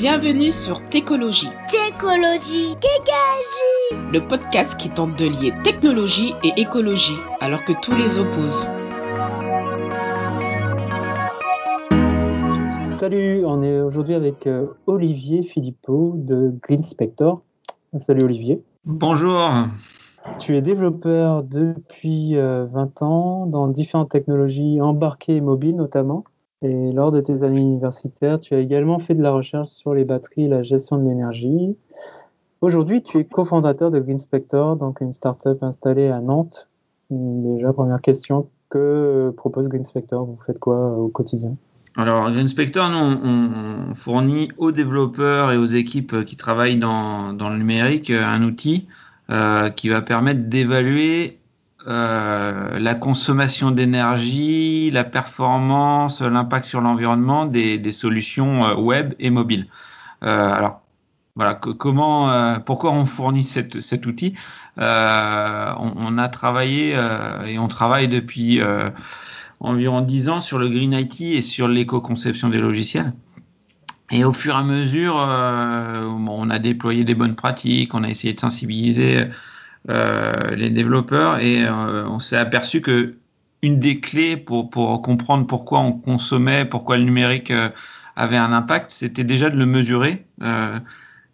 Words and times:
Bienvenue 0.00 0.52
sur 0.52 0.88
Técologie. 0.90 1.48
Técologie, 1.68 2.76
Técologie. 2.80 4.12
Le 4.12 4.20
podcast 4.20 4.78
qui 4.78 4.90
tente 4.90 5.18
de 5.18 5.24
lier 5.24 5.52
technologie 5.64 6.34
et 6.44 6.52
écologie 6.56 7.16
alors 7.40 7.64
que 7.64 7.72
tous 7.72 7.96
les 7.96 8.20
opposent. 8.20 8.68
Salut, 12.70 13.44
on 13.44 13.60
est 13.64 13.80
aujourd'hui 13.80 14.14
avec 14.14 14.46
euh, 14.46 14.66
Olivier 14.86 15.42
Philippot 15.42 16.12
de 16.14 16.54
Green 16.62 16.84
Spector. 16.84 17.42
Salut 17.98 18.24
Olivier. 18.24 18.62
Bonjour. 18.84 19.50
Tu 20.38 20.56
es 20.56 20.62
développeur 20.62 21.42
depuis 21.42 22.36
20 22.36 22.40
euh, 22.40 23.04
ans 23.04 23.46
dans 23.46 23.66
différentes 23.66 24.10
technologies 24.10 24.80
embarquées 24.80 25.34
et 25.34 25.40
mobiles 25.40 25.74
notamment. 25.74 26.22
Et 26.62 26.92
lors 26.92 27.12
de 27.12 27.20
tes 27.20 27.44
années 27.44 27.60
universitaires, 27.60 28.40
tu 28.40 28.54
as 28.54 28.58
également 28.58 28.98
fait 28.98 29.14
de 29.14 29.22
la 29.22 29.30
recherche 29.30 29.68
sur 29.68 29.94
les 29.94 30.04
batteries 30.04 30.44
et 30.44 30.48
la 30.48 30.62
gestion 30.62 30.96
de 30.96 31.08
l'énergie. 31.08 31.76
Aujourd'hui, 32.60 33.02
tu 33.02 33.18
es 33.18 33.24
cofondateur 33.24 33.92
de 33.92 34.00
Green 34.00 34.18
Spector, 34.18 34.76
donc 34.76 35.00
une 35.00 35.12
start-up 35.12 35.62
installée 35.62 36.08
à 36.08 36.20
Nantes. 36.20 36.68
Déjà, 37.10 37.72
première 37.72 38.00
question, 38.00 38.48
que 38.70 39.32
propose 39.36 39.68
Green 39.68 39.84
Spector 39.84 40.24
Vous 40.24 40.38
faites 40.44 40.58
quoi 40.58 40.96
au 40.96 41.08
quotidien? 41.08 41.54
Alors, 41.96 42.30
Green 42.30 42.48
Spector, 42.48 42.88
nous, 42.90 43.18
on, 43.22 43.94
fournit 43.94 44.50
aux 44.58 44.72
développeurs 44.72 45.52
et 45.52 45.56
aux 45.56 45.66
équipes 45.66 46.24
qui 46.24 46.36
travaillent 46.36 46.76
dans, 46.76 47.32
dans 47.32 47.50
le 47.50 47.58
numérique 47.58 48.10
un 48.10 48.42
outil 48.42 48.88
euh, 49.30 49.70
qui 49.70 49.88
va 49.88 50.02
permettre 50.02 50.48
d'évaluer 50.48 51.37
euh, 51.86 52.78
la 52.80 52.94
consommation 52.96 53.70
d'énergie, 53.70 54.90
la 54.90 55.04
performance, 55.04 56.20
l'impact 56.20 56.64
sur 56.64 56.80
l'environnement 56.80 57.46
des, 57.46 57.78
des, 57.78 57.92
solutions 57.92 58.66
euh, 58.66 58.74
web 58.74 59.14
et 59.20 59.30
mobiles. 59.30 59.68
Euh, 60.24 60.52
alors, 60.52 60.82
voilà, 61.36 61.54
comment, 61.54 62.30
euh, 62.30 62.58
pourquoi 62.58 62.90
on 62.90 63.06
fournit 63.06 63.44
cet 63.44 64.06
outil? 64.06 64.34
Euh, 64.78 65.72
on, 65.78 65.92
on, 65.96 66.18
a 66.18 66.28
travaillé 66.28 66.96
et 67.46 67.58
on 67.60 67.68
travaille 67.68 68.08
depuis 68.08 68.60
environ 69.60 70.00
10 70.00 70.28
ans 70.30 70.40
sur 70.40 70.58
le 70.58 70.68
Green 70.68 70.92
IT 70.92 71.20
et 71.20 71.42
sur 71.42 71.68
l'éco-conception 71.68 72.48
des 72.48 72.58
logiciels. 72.58 73.12
Et 74.10 74.24
au 74.24 74.32
fur 74.32 74.56
et 74.56 74.58
à 74.58 74.62
mesure, 74.64 75.14
on 75.14 76.50
a 76.50 76.58
déployé 76.58 77.04
des 77.04 77.14
bonnes 77.14 77.36
pratiques, 77.36 77.94
on 77.94 78.02
a 78.02 78.08
essayé 78.08 78.34
de 78.34 78.40
sensibiliser 78.40 79.28
les 79.86 80.70
développeurs 80.70 81.38
et 81.38 81.64
euh, 81.64 82.06
on 82.08 82.18
s'est 82.18 82.36
aperçu 82.36 82.80
que 82.80 83.14
une 83.62 83.80
des 83.80 84.00
clés 84.00 84.36
pour, 84.36 84.70
pour 84.70 85.02
comprendre 85.02 85.46
pourquoi 85.46 85.80
on 85.80 85.92
consommait, 85.92 86.64
pourquoi 86.64 86.96
le 86.96 87.04
numérique 87.04 87.50
euh, 87.50 87.70
avait 88.16 88.36
un 88.36 88.52
impact, 88.52 88.90
c'était 88.90 89.24
déjà 89.24 89.50
de 89.50 89.56
le 89.56 89.66
mesurer. 89.66 90.26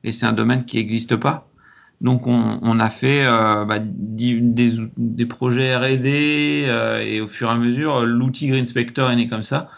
et 0.05 0.13
c'est 0.13 0.27
un 0.27 0.33
domaine 0.33 0.65
qui 0.65 0.77
n'existe 0.77 1.17
pas. 1.17 1.49
Donc 2.01 2.27
on, 2.27 2.59
on 2.61 2.81
a 2.81 2.91
fait 2.91 3.25
euh, 3.25 3.65
bah, 3.65 3.79
des, 3.81 4.39
des, 4.43 5.27
projets 5.27 5.75
R&D 5.75 6.67
euh, 6.69 7.01
et 7.01 7.21
au 7.21 7.29
fur 7.29 7.49
et 7.49 7.53
à 7.53 7.57
mesure 7.57 8.05
l'outil 8.05 8.49
Green 8.49 8.67
Spector 8.67 9.11
est 9.11 9.17
né 9.17 9.29
comme 9.29 9.43
ça. 9.43 9.71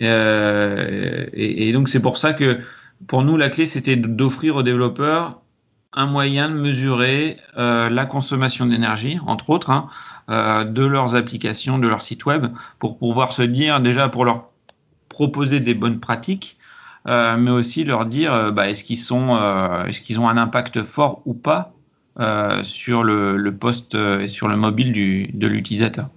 Euh, 0.00 1.26
et, 1.34 1.68
et, 1.68 1.72
donc 1.72 1.88
c'est 1.88 2.00
pour 2.00 2.16
ça 2.16 2.32
que 2.32 2.58
pour 3.06 3.22
nous 3.22 3.36
la 3.36 3.50
clé 3.50 3.66
c'était 3.66 3.96
d'offrir 3.96 4.56
aux 4.56 4.62
développeurs 4.62 5.42
un 5.94 6.06
moyen 6.06 6.48
de 6.48 6.54
mesurer 6.54 7.38
euh, 7.56 7.88
la 7.88 8.04
consommation 8.04 8.66
d'énergie, 8.66 9.18
entre 9.26 9.50
autres, 9.50 9.70
hein, 9.70 9.88
euh, 10.28 10.64
de 10.64 10.84
leurs 10.84 11.14
applications, 11.14 11.78
de 11.78 11.88
leur 11.88 12.02
site 12.02 12.26
web, 12.26 12.46
pour 12.78 12.98
pouvoir 12.98 13.32
se 13.32 13.42
dire 13.42 13.80
déjà 13.80 14.08
pour 14.08 14.24
leur 14.24 14.48
proposer 15.08 15.60
des 15.60 15.74
bonnes 15.74 16.00
pratiques, 16.00 16.58
euh, 17.06 17.36
mais 17.36 17.50
aussi 17.50 17.84
leur 17.84 18.06
dire 18.06 18.52
bah, 18.52 18.68
est-ce 18.68 18.82
qu'ils 18.82 18.98
sont, 18.98 19.38
est-ce 19.86 20.00
qu'ils 20.00 20.18
ont 20.18 20.28
un 20.28 20.36
impact 20.36 20.82
fort 20.82 21.22
ou 21.26 21.34
pas 21.34 21.72
sur 22.62 23.02
le, 23.04 23.36
le 23.36 23.54
poste 23.54 23.94
et 23.94 24.28
sur 24.28 24.48
le 24.48 24.56
mobile 24.56 24.92
du, 24.92 25.28
de 25.32 25.46
l'utilisateur. 25.46 26.08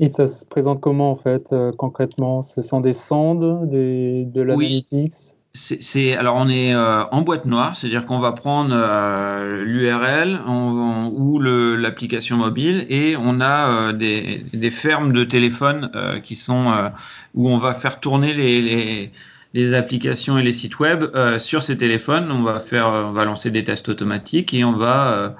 Et 0.00 0.08
ça 0.08 0.26
se 0.26 0.44
présente 0.44 0.80
comment 0.80 1.12
en 1.12 1.16
fait 1.16 1.54
concrètement? 1.78 2.42
Ce 2.42 2.60
sont 2.62 2.80
des 2.80 2.92
sondes, 2.92 3.70
des, 3.70 4.24
de 4.24 4.42
l'analytics? 4.42 5.12
oui 5.12 5.43
c'est 5.56 6.16
alors 6.16 6.34
on 6.34 6.48
est 6.48 6.74
euh, 6.74 7.04
en 7.12 7.22
boîte 7.22 7.46
noire, 7.46 7.76
c'est-à-dire 7.76 8.06
qu'on 8.06 8.18
va 8.18 8.32
prendre 8.32 8.74
euh, 8.74 9.64
l'URL 9.64 10.40
ou 10.48 11.38
l'application 11.38 12.36
mobile 12.36 12.86
et 12.88 13.16
on 13.16 13.40
a 13.40 13.68
euh, 13.68 13.92
des, 13.92 14.44
des, 14.52 14.70
fermes 14.72 15.12
de 15.12 15.22
téléphone 15.22 15.90
euh, 15.94 16.18
qui 16.18 16.34
sont 16.34 16.72
euh, 16.72 16.88
où 17.34 17.48
on 17.48 17.58
va 17.58 17.72
faire 17.72 18.00
tourner 18.00 18.34
les, 18.34 18.62
les, 18.62 19.12
les, 19.54 19.74
applications 19.74 20.38
et 20.38 20.42
les 20.42 20.52
sites 20.52 20.80
web 20.80 21.04
euh, 21.14 21.38
sur 21.38 21.62
ces 21.62 21.76
téléphones. 21.76 22.32
On 22.32 22.42
va 22.42 22.58
faire, 22.58 22.88
on 22.88 23.12
va 23.12 23.24
lancer 23.24 23.50
des 23.50 23.62
tests 23.62 23.88
automatiques 23.88 24.54
et 24.54 24.64
on 24.64 24.72
va 24.72 25.36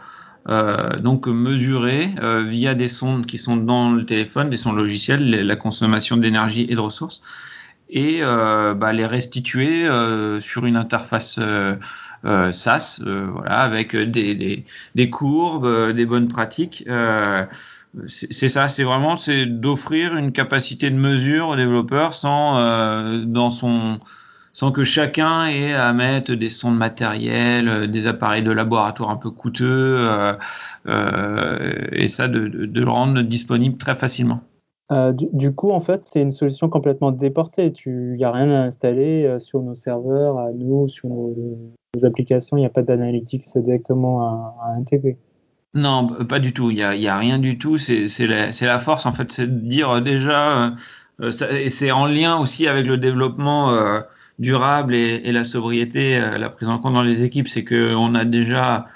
donc 1.00 1.26
mesurer 1.26 2.14
via 2.44 2.74
des 2.74 2.88
sondes 2.88 3.24
qui 3.24 3.38
sont 3.38 3.56
dans 3.56 3.92
le 3.92 4.04
téléphone, 4.04 4.50
des 4.50 4.58
sondes 4.58 4.76
logicielles, 4.76 5.46
la 5.46 5.56
consommation 5.56 6.18
d'énergie 6.18 6.66
et 6.68 6.74
de 6.74 6.80
ressources 6.80 7.22
et 7.94 8.18
euh, 8.22 8.74
bah, 8.74 8.92
les 8.92 9.06
restituer 9.06 9.86
euh, 9.86 10.40
sur 10.40 10.66
une 10.66 10.76
interface 10.76 11.38
euh, 11.38 11.76
SaaS, 12.52 13.00
voilà, 13.04 13.60
avec 13.60 13.94
des, 13.94 14.64
courbes, 15.10 15.92
des 15.92 16.04
bonnes 16.04 16.28
pratiques. 16.28 16.84
c'est 18.06 18.48
ça, 18.48 18.66
c'est 18.68 18.82
vraiment 18.82 19.16
c'est 19.16 19.46
d'offrir 19.46 20.16
une 20.16 20.32
capacité 20.32 20.90
de 20.90 20.96
mesure 20.96 21.48
aux 21.48 21.56
développeurs 21.56 22.14
sans 22.14 23.20
que 24.72 24.84
chacun 24.84 25.46
ait 25.46 25.74
à 25.74 25.92
mettre 25.92 26.32
des 26.32 26.48
sondes 26.48 26.78
matériels, 26.78 27.90
des 27.90 28.06
appareils 28.06 28.42
de 28.42 28.52
laboratoire 28.52 29.10
un 29.10 29.16
peu 29.16 29.30
coûteux, 29.30 30.08
et 30.88 32.08
ça 32.08 32.26
de, 32.26 32.48
de, 32.48 32.64
de 32.64 32.80
le 32.80 32.90
rendre 32.90 33.20
disponible 33.20 33.76
très 33.76 33.94
facilement. 33.94 34.42
Euh, 34.92 35.12
du, 35.12 35.26
du, 35.32 35.54
coup, 35.54 35.70
en 35.70 35.80
fait, 35.80 36.02
c'est 36.04 36.20
une 36.20 36.32
solution 36.32 36.68
complètement 36.68 37.10
déportée. 37.10 37.72
Il 37.86 38.14
n'y 38.14 38.24
a 38.24 38.30
rien 38.30 38.50
à 38.50 38.64
installer 38.64 39.24
euh, 39.24 39.38
sur 39.38 39.62
nos 39.62 39.74
serveurs, 39.74 40.38
à 40.38 40.50
nous, 40.52 40.88
sur 40.88 41.08
nos, 41.08 41.34
applications. 42.02 42.56
Il 42.56 42.60
n'y 42.60 42.66
a 42.66 42.70
pas 42.70 42.82
d'analytics 42.82 43.44
directement 43.56 44.22
à, 44.22 44.74
intégrer. 44.76 45.16
Non, 45.72 46.08
pas 46.28 46.38
du 46.38 46.52
tout. 46.52 46.70
Il 46.70 46.76
n'y 46.76 47.08
a, 47.08 47.18
rien 47.18 47.38
du 47.38 47.58
tout. 47.58 47.78
C'est 47.78 48.08
la, 48.26 48.78
force, 48.78 49.06
en 49.06 49.12
fait, 49.12 49.32
c'est 49.32 49.46
de 49.46 49.68
dire 49.68 49.90
euh, 49.90 50.00
déjà, 50.00 50.74
et 51.50 51.68
c'est 51.68 51.92
en 51.92 52.06
lien 52.06 52.36
aussi 52.36 52.66
avec 52.66 52.86
le 52.86 52.98
développement 52.98 53.72
durable 54.40 54.96
et, 54.96 55.20
et, 55.24 55.30
la 55.30 55.44
sobriété, 55.44 56.18
la 56.18 56.50
prise 56.50 56.68
en 56.68 56.78
compte 56.78 56.94
dans 56.94 57.02
les 57.02 57.22
équipes, 57.22 57.46
c'est 57.46 57.64
qu'on 57.64 58.16
a 58.16 58.24
déjà 58.24 58.86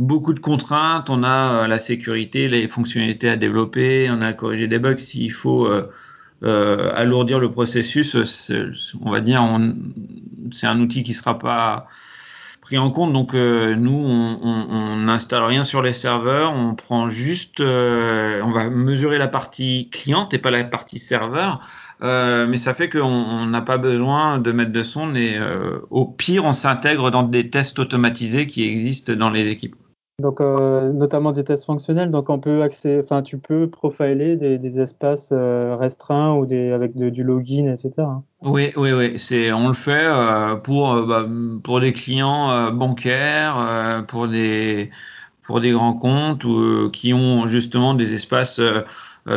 beaucoup 0.00 0.32
de 0.32 0.40
contraintes, 0.40 1.10
on 1.10 1.22
a 1.22 1.64
euh, 1.64 1.66
la 1.68 1.78
sécurité, 1.78 2.48
les 2.48 2.66
fonctionnalités 2.66 3.28
à 3.28 3.36
développer, 3.36 4.08
on 4.10 4.22
a 4.22 4.28
à 4.28 4.32
corriger 4.32 4.66
des 4.66 4.78
bugs 4.78 4.96
s'il 4.96 5.30
faut 5.30 5.66
euh, 5.66 5.90
euh, 6.42 6.90
alourdir 6.94 7.38
le 7.38 7.52
processus, 7.52 8.16
on 9.02 9.10
va 9.10 9.20
dire, 9.20 9.46
c'est 10.50 10.66
un 10.66 10.80
outil 10.80 11.02
qui 11.02 11.12
sera 11.12 11.38
pas 11.38 11.86
pris 12.62 12.78
en 12.78 12.90
compte. 12.90 13.12
Donc 13.12 13.34
nous, 13.34 13.92
on 13.92 14.96
n'installe 14.96 15.42
rien 15.42 15.64
sur 15.64 15.82
les 15.82 15.92
serveurs, 15.92 16.54
on 16.54 16.74
prend 16.74 17.10
juste, 17.10 17.60
on 17.60 18.50
va 18.50 18.70
mesurer 18.70 19.18
la 19.18 19.28
partie 19.28 19.90
cliente 19.92 20.32
et 20.32 20.38
pas 20.38 20.50
la 20.50 20.64
partie 20.64 20.98
serveur. 20.98 21.60
Mais 22.00 22.56
ça 22.56 22.72
fait 22.72 22.88
qu'on 22.88 23.44
n'a 23.44 23.60
pas 23.60 23.76
besoin 23.76 24.38
de 24.38 24.50
mettre 24.50 24.72
de 24.72 24.82
sonde 24.82 25.18
et 25.18 25.38
au 25.90 26.06
pire, 26.06 26.46
on 26.46 26.52
s'intègre 26.52 27.10
dans 27.10 27.22
des 27.22 27.50
tests 27.50 27.78
automatisés 27.78 28.46
qui 28.46 28.66
existent 28.66 29.12
dans 29.12 29.28
les 29.28 29.46
équipes. 29.48 29.76
Donc, 30.20 30.40
euh, 30.40 30.92
notamment 30.92 31.32
des 31.32 31.44
tests 31.44 31.64
fonctionnels. 31.64 32.10
Donc, 32.10 32.30
on 32.30 32.38
peut 32.38 32.62
enfin, 33.02 33.22
tu 33.22 33.38
peux 33.38 33.68
profiler 33.68 34.36
des, 34.36 34.80
espaces 34.80 35.30
euh, 35.32 35.76
restreints 35.76 36.34
ou 36.34 36.46
des, 36.46 36.70
avec 36.70 36.96
du 36.96 37.24
login, 37.24 37.72
etc. 37.72 37.92
Oui, 38.42 38.72
oui, 38.76 38.92
oui. 38.92 39.18
C'est, 39.18 39.52
on 39.52 39.68
le 39.68 39.74
fait 39.74 40.04
euh, 40.04 40.56
pour, 40.56 40.94
bah, 41.06 41.26
pour 41.64 41.80
des 41.80 41.92
clients 41.92 42.70
bancaires, 42.72 44.04
pour 44.08 44.28
des, 44.28 44.90
pour 45.42 45.60
des 45.60 45.72
grands 45.72 45.94
comptes 45.94 46.44
ou 46.44 46.90
qui 46.90 47.12
ont 47.14 47.46
justement 47.46 47.94
des 47.94 48.14
espaces 48.14 48.60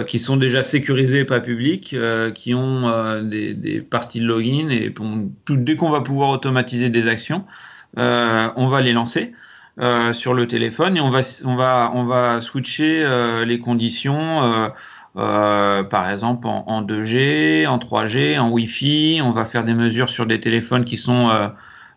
qui 0.07 0.18
sont 0.18 0.38
déjà 0.38 0.63
sécurisés, 0.63 1.25
pas 1.25 1.40
publics, 1.40 1.96
qui 2.36 2.54
ont 2.54 3.22
des, 3.24 3.81
parties 3.81 4.19
de 4.19 4.25
login 4.25 4.69
et 4.69 4.94
dès 5.50 5.75
qu'on 5.75 5.90
va 5.90 6.02
pouvoir 6.02 6.30
automatiser 6.30 6.90
des 6.90 7.07
actions, 7.07 7.46
on 7.98 8.68
va 8.68 8.81
les 8.81 8.94
lancer. 8.94 9.34
Euh, 9.80 10.14
sur 10.14 10.36
le 10.36 10.46
téléphone 10.46 10.98
et 10.98 11.02
on 11.02 11.10
va 11.10 11.22
on 11.46 11.56
va 11.56 11.92
on 11.96 12.04
va 12.04 12.42
switcher 12.42 13.04
euh, 13.04 13.44
les 13.44 13.58
conditions 13.58 14.70
euh, 15.18 15.84
par 15.84 16.12
exemple 16.12 16.46
en, 16.46 16.64
en, 16.68 16.84
2G, 16.84 17.66
en 17.66 17.80
3G, 17.80 18.38
en 18.38 18.52
Wi-Fi. 18.52 19.22
On 19.24 19.31
va 19.31 19.46
faire 19.46 19.64
des 19.64 19.74
mesures 19.74 20.10
sur 20.10 20.28
des 20.28 20.40
téléphones 20.40 20.86
qui 20.86 20.98
sont 20.98 21.28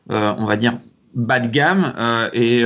on 0.09 0.47
va 0.47 0.57
dire 0.57 0.73
bas 1.15 1.39
de 1.39 1.49
gamme 1.49 1.93
et, 2.33 2.65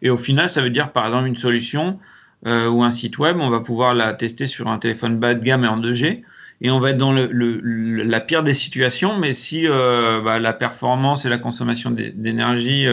et 0.00 0.10
au 0.10 0.16
final 0.16 0.48
ça 0.48 0.62
veut 0.62 0.70
dire 0.70 0.92
par 0.92 1.04
exemple 1.04 1.26
une 1.26 1.36
solution 1.36 1.98
ou 2.46 2.82
un 2.82 2.90
site 2.90 3.18
web 3.18 3.36
on 3.40 3.50
va 3.50 3.60
pouvoir 3.60 3.92
la 3.92 4.14
tester 4.14 4.46
sur 4.46 4.68
un 4.68 4.78
téléphone 4.78 5.18
bas 5.18 5.34
de 5.34 5.44
gamme 5.44 5.64
et 5.64 5.68
en 5.68 5.78
2G 5.78 6.22
et 6.62 6.70
on 6.70 6.80
va 6.80 6.90
être 6.90 6.96
dans 6.96 7.12
le, 7.12 7.26
la 7.30 8.20
pire 8.20 8.42
des 8.42 8.54
situations. 8.54 9.18
Mais 9.18 9.34
si 9.34 9.66
bah, 9.68 10.38
la 10.38 10.52
performance 10.54 11.26
et 11.26 11.28
la 11.28 11.36
consommation 11.36 11.90
d'énergie, 11.90 12.86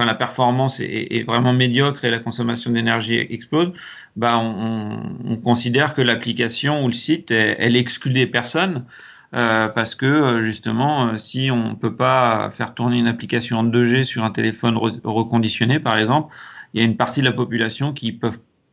enfin 0.00 0.06
la 0.06 0.14
performance 0.14 0.80
est, 0.80 1.24
vraiment 1.26 1.52
médiocre 1.52 2.04
et 2.04 2.10
la 2.10 2.18
consommation 2.18 2.70
d'énergie 2.70 3.16
explose, 3.18 3.72
bah 4.16 4.38
on, 4.38 4.98
on, 5.26 5.36
considère 5.36 5.94
que 5.94 6.00
l'application 6.00 6.82
ou 6.82 6.86
le 6.86 6.92
site 6.92 7.30
elle, 7.30 7.76
exclut 7.76 8.12
des 8.12 8.26
personnes. 8.26 8.84
Euh, 9.32 9.68
parce 9.68 9.94
que 9.94 10.42
justement, 10.42 11.16
si 11.16 11.50
on 11.52 11.76
peut 11.76 11.94
pas 11.94 12.50
faire 12.50 12.74
tourner 12.74 12.98
une 12.98 13.06
application 13.06 13.58
en 13.58 13.64
2G 13.64 14.02
sur 14.02 14.24
un 14.24 14.30
téléphone 14.30 14.76
reconditionné, 14.76 15.78
par 15.78 15.98
exemple, 15.98 16.34
il 16.74 16.80
y 16.80 16.82
a 16.82 16.86
une 16.86 16.96
partie 16.96 17.20
de 17.20 17.26
la 17.26 17.32
population 17.32 17.92
qui 17.92 18.18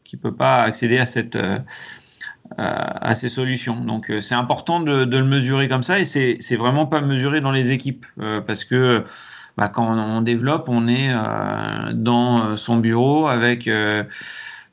qui 0.04 0.18
peut 0.18 0.34
pas 0.34 0.64
accéder 0.64 0.98
à 0.98 1.06
cette 1.06 1.38
à 2.58 3.16
ces 3.16 3.30
solutions. 3.30 3.84
Donc 3.84 4.10
euh, 4.10 4.22
c'est 4.22 4.36
important 4.36 4.80
de, 4.80 5.04
le 5.04 5.24
mesurer 5.24 5.68
comme 5.68 5.84
ça 5.84 6.00
et 6.00 6.06
c'est 6.06 6.56
vraiment 6.56 6.86
pas 6.86 7.02
mesuré 7.02 7.42
dans 7.42 7.52
les 7.52 7.72
équipes 7.72 8.06
euh, 8.20 8.42
parce 8.42 8.66
que 8.66 9.04
bah, 9.58 9.70
quand 9.70 9.88
on 9.88 10.22
développe, 10.22 10.70
on 10.70 10.88
est 10.88 11.10
euh, 11.12 11.94
dans 11.94 12.58
son 12.58 12.78
bureau 12.78 13.28
avec 13.28 13.70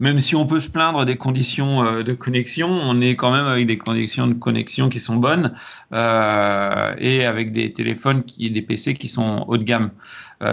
même 0.01 0.19
si 0.19 0.35
on 0.35 0.45
peut 0.45 0.61
se 0.61 0.69
plaindre 0.69 1.05
des 1.05 1.17
conditions 1.17 2.03
de 2.03 2.13
connexion, 2.13 2.69
on 2.69 3.01
est 3.01 3.15
quand 3.15 3.31
même 3.31 3.47
avec 3.47 3.67
des 3.67 3.79
conditions 3.79 4.27
de 4.27 4.35
connexion 4.35 4.89
qui 4.89 4.99
sont 4.99 5.17
bonnes 5.17 5.55
et 5.93 7.25
avec 7.25 7.53
des 7.53 7.73
téléphones 7.73 8.25
qui, 8.25 8.51
des 8.51 8.63
PC 8.63 8.95
qui 8.95 9.07
sont 9.07 9.45
haut 9.47 9.57
de 9.57 9.63
gamme. 9.63 9.91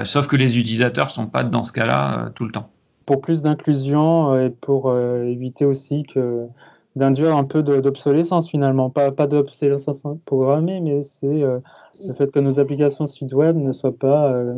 sauf 0.04 0.28
que 0.28 0.36
les 0.36 0.60
utilisateurs 0.60 1.10
sont 1.10 1.26
pas 1.26 1.44
dans 1.44 1.64
ce 1.64 1.74
cas-là 1.74 2.30
tout 2.36 2.46
le 2.46 2.52
temps. 2.52 2.70
Pour 3.08 3.20
plus 3.20 3.42
d'inclusion 3.42 4.40
et 4.40 4.52
pour 4.52 4.96
éviter 4.96 5.66
aussi 5.66 6.06
d'induire 6.96 7.36
un 7.36 7.44
peu 7.44 7.64
d'obsolescence 7.64 8.50
finalement. 8.50 8.90
Pas, 8.90 9.12
pas 9.12 9.28
d'obsolescence 9.28 10.04
programmée, 10.26 10.80
mais 10.82 11.02
c'est 11.04 11.44
euh, 11.44 11.60
le 12.06 12.14
fait 12.14 12.32
que 12.32 12.40
nos 12.40 12.60
applications 12.60 13.06
site 13.06 13.34
web 13.34 13.56
ne 13.58 13.74
soient 13.74 13.98
pas, 13.98 14.32
euh, 14.32 14.54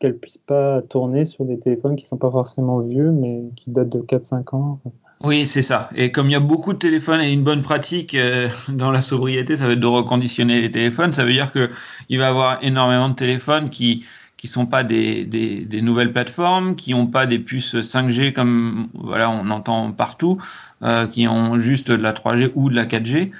qu'elles 0.00 0.16
puissent 0.16 0.38
pas 0.38 0.82
tourner 0.82 1.24
sur 1.24 1.44
des 1.44 1.58
téléphones 1.58 1.96
qui 1.96 2.06
sont 2.06 2.18
pas 2.18 2.30
forcément 2.30 2.80
vieux, 2.80 3.10
mais 3.10 3.42
qui 3.56 3.70
datent 3.70 3.90
de 3.90 4.00
4-5 4.00 4.54
ans. 4.54 4.80
Oui, 5.22 5.46
c'est 5.46 5.62
ça. 5.62 5.88
Et 5.94 6.12
comme 6.12 6.26
il 6.26 6.32
y 6.32 6.36
a 6.36 6.40
beaucoup 6.40 6.72
de 6.72 6.78
téléphones 6.78 7.20
et 7.20 7.32
une 7.32 7.44
bonne 7.44 7.62
pratique 7.62 8.14
euh, 8.14 8.48
dans 8.68 8.90
la 8.90 9.02
sobriété, 9.02 9.56
ça 9.56 9.66
va 9.66 9.72
être 9.72 9.80
de 9.80 9.86
reconditionner 9.86 10.60
les 10.60 10.70
téléphones. 10.70 11.12
Ça 11.12 11.24
veut 11.24 11.32
dire 11.32 11.52
que 11.52 11.70
il 12.08 12.18
va 12.18 12.26
y 12.26 12.28
avoir 12.28 12.58
énormément 12.62 13.08
de 13.08 13.14
téléphones 13.14 13.70
qui 13.70 14.04
qui 14.36 14.48
sont 14.48 14.66
pas 14.66 14.84
des, 14.84 15.24
des, 15.24 15.64
des 15.64 15.80
nouvelles 15.80 16.12
plateformes, 16.12 16.76
qui 16.76 16.90
n'ont 16.90 17.06
pas 17.06 17.24
des 17.24 17.38
puces 17.38 17.76
5G 17.76 18.34
comme 18.34 18.88
voilà 18.92 19.30
on 19.30 19.48
entend 19.48 19.90
partout, 19.92 20.36
euh, 20.82 21.06
qui 21.06 21.26
ont 21.28 21.58
juste 21.58 21.90
de 21.90 22.02
la 22.02 22.12
3G 22.12 22.50
ou 22.54 22.68
de 22.68 22.74
la 22.74 22.84
4G. 22.84 23.30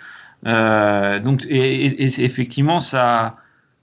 Euh, 0.47 1.21
donc 1.21 1.45
et, 1.49 1.87
et, 1.87 2.25
effectivement 2.25 2.81
ça 2.81 3.37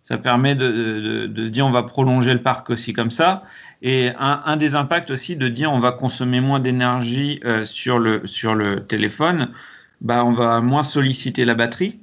ça 0.04 0.18
permet 0.18 0.56
de, 0.56 0.68
de, 0.68 1.28
de, 1.28 1.48
dire 1.48 1.66
on 1.66 1.72
va 1.72 1.84
prolonger 1.84 2.34
le 2.34 2.42
parc 2.42 2.70
aussi 2.70 2.94
comme 2.94 3.12
ça. 3.12 3.44
Et 3.82 4.10
un, 4.20 4.42
un 4.46 4.58
des 4.58 4.76
impacts 4.76 5.12
aussi 5.12 5.36
de 5.36 5.48
dire 5.48 5.72
on 5.72 5.80
va 5.80 5.92
consommer 5.92 6.42
moins 6.42 6.60
d'énergie 6.60 7.40
euh, 7.46 7.66
sur 7.66 8.00
le 8.00 8.26
sur 8.26 8.56
le 8.56 8.86
téléphone, 8.86 9.50
bah 10.02 10.26
on 10.26 10.34
va 10.34 10.60
moins 10.62 10.84
solliciter 10.84 11.46
la 11.46 11.54
batterie. 11.54 12.00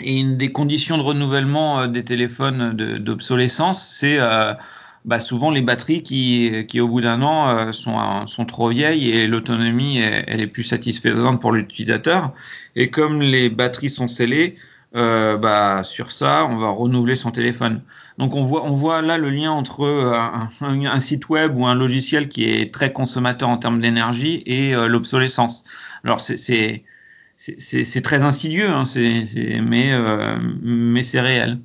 Et 0.00 0.18
une 0.18 0.36
des 0.36 0.52
conditions 0.52 0.96
de 0.98 1.02
renouvellement 1.02 1.80
euh, 1.80 1.86
des 1.86 2.04
téléphones 2.04 2.72
d'obsolescence, 2.74 3.86
c'est 3.88 4.18
euh, 4.18 4.54
bah 5.04 5.18
souvent 5.18 5.50
les 5.50 5.62
batteries 5.62 6.02
qui, 6.02 6.64
qui 6.68 6.80
au 6.80 6.88
bout 6.88 7.00
d'un 7.00 7.22
an 7.22 7.48
euh, 7.48 7.72
sont, 7.72 8.26
sont 8.26 8.44
trop 8.44 8.68
vieilles 8.68 9.10
et 9.10 9.26
l'autonomie 9.26 9.98
elle 9.98 10.40
est 10.40 10.46
plus 10.46 10.62
satisfaisante 10.62 11.40
pour 11.40 11.52
l'utilisateur. 11.52 12.32
Et 12.76 12.90
comme 12.90 13.20
les 13.20 13.50
batteries 13.50 13.88
sont 13.90 14.08
scellées, 14.08 14.56
euh, 14.94 15.36
bah, 15.38 15.82
sur 15.84 16.12
ça, 16.12 16.46
on 16.50 16.56
va 16.56 16.68
renouveler 16.68 17.16
son 17.16 17.30
téléphone. 17.30 17.82
Donc 18.18 18.34
on 18.34 18.42
voit, 18.42 18.64
on 18.64 18.72
voit 18.72 19.02
là 19.02 19.18
le 19.18 19.30
lien 19.30 19.50
entre 19.50 19.86
un, 19.86 20.50
un, 20.60 21.00
site 21.00 21.28
web 21.30 21.56
ou 21.56 21.66
un 21.66 21.74
logiciel 21.74 22.28
qui 22.28 22.44
est 22.44 22.72
très 22.72 22.92
consommateur 22.92 23.48
en 23.48 23.56
termes 23.56 23.80
d'énergie 23.80 24.42
et 24.46 24.72
l'obsolescence. 24.86 25.64
Alors 26.04 26.20
c'est 26.20 28.02
très 28.02 28.22
insidieux, 28.22 28.68
hein, 28.68 28.84
mais, 29.62 29.92
euh, 29.92 30.36
mais 30.62 31.02
c'est 31.02 31.20
réel. 31.20 31.58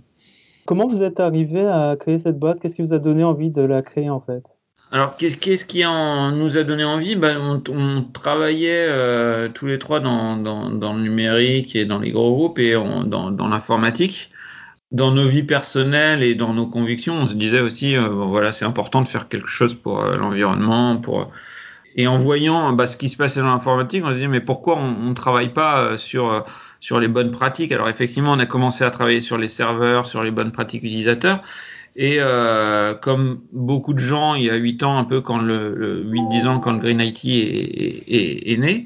Comment 0.67 0.85
vous 0.85 1.01
êtes 1.01 1.21
arrivé 1.21 1.65
à 1.65 1.95
créer 1.97 2.17
cette 2.17 2.37
boîte? 2.37 2.59
Qu'est-ce 2.59 2.75
qui 2.75 2.81
vous 2.81 2.93
a 2.93 2.99
donné 2.99 3.23
envie 3.23 3.51
de 3.51 3.61
la 3.61 3.81
créer 3.81 4.09
en 4.09 4.19
fait? 4.19 4.43
Alors, 4.91 5.15
qu'est-ce 5.15 5.65
qui 5.65 5.83
nous 5.83 6.57
a 6.57 6.63
donné 6.63 6.83
envie? 6.83 7.15
Ben, 7.15 7.61
on, 7.69 8.03
travaillait 8.03 8.85
euh, 8.87 9.47
tous 9.47 9.65
les 9.65 9.79
trois 9.79 10.01
dans, 10.01 10.35
le 10.35 11.01
numérique 11.01 11.75
et 11.75 11.85
dans 11.85 11.99
les 11.99 12.11
gros 12.11 12.35
groupes 12.35 12.59
et 12.59 12.73
dans, 12.73 13.47
l'informatique. 13.47 14.29
Dans 14.91 15.11
nos 15.11 15.27
vies 15.27 15.43
personnelles 15.43 16.21
et 16.21 16.35
dans 16.35 16.53
nos 16.53 16.67
convictions, 16.67 17.15
on 17.15 17.25
se 17.25 17.35
disait 17.35 17.61
aussi, 17.61 17.95
euh, 17.95 18.07
voilà, 18.09 18.51
c'est 18.51 18.65
important 18.65 19.01
de 19.01 19.07
faire 19.07 19.29
quelque 19.29 19.49
chose 19.49 19.73
pour 19.73 20.01
l'environnement, 20.01 20.97
pour 20.97 21.31
et 21.97 22.05
en 22.05 22.17
voyant 22.17 22.71
bah, 22.73 22.85
ce 22.85 22.95
qui 22.95 23.09
se 23.09 23.17
passait 23.17 23.41
dans 23.41 23.47
l'informatique, 23.47 24.03
on 24.05 24.09
se 24.09 24.19
dit 24.19 24.27
mais 24.27 24.39
pourquoi 24.39 24.77
on 24.77 25.09
ne 25.09 25.13
travaille 25.15 25.51
pas 25.51 25.79
euh, 25.79 25.97
sur 25.97 26.31
euh, 26.31 26.41
sur 26.79 26.99
les 26.99 27.07
bonnes 27.07 27.31
pratiques 27.31 27.71
Alors 27.71 27.89
effectivement, 27.89 28.31
on 28.33 28.39
a 28.39 28.45
commencé 28.45 28.83
à 28.83 28.91
travailler 28.91 29.21
sur 29.21 29.37
les 29.37 29.47
serveurs, 29.47 30.05
sur 30.05 30.23
les 30.23 30.31
bonnes 30.31 30.51
pratiques 30.51 30.83
utilisateurs. 30.83 31.41
Et 31.95 32.17
euh, 32.19 32.93
comme 32.93 33.41
beaucoup 33.53 33.93
de 33.93 33.99
gens, 33.99 34.35
il 34.35 34.43
y 34.43 34.49
a 34.51 34.55
8 34.55 34.83
ans, 34.83 34.97
un 34.97 35.03
peu 35.03 35.21
quand 35.21 35.39
le, 35.39 35.73
le 35.73 36.03
8-10 36.03 36.47
ans, 36.47 36.59
quand 36.59 36.73
le 36.73 36.79
Green 36.79 36.99
IT 36.99 37.25
est, 37.25 37.29
est, 37.29 38.51
est, 38.51 38.57
né, 38.57 38.85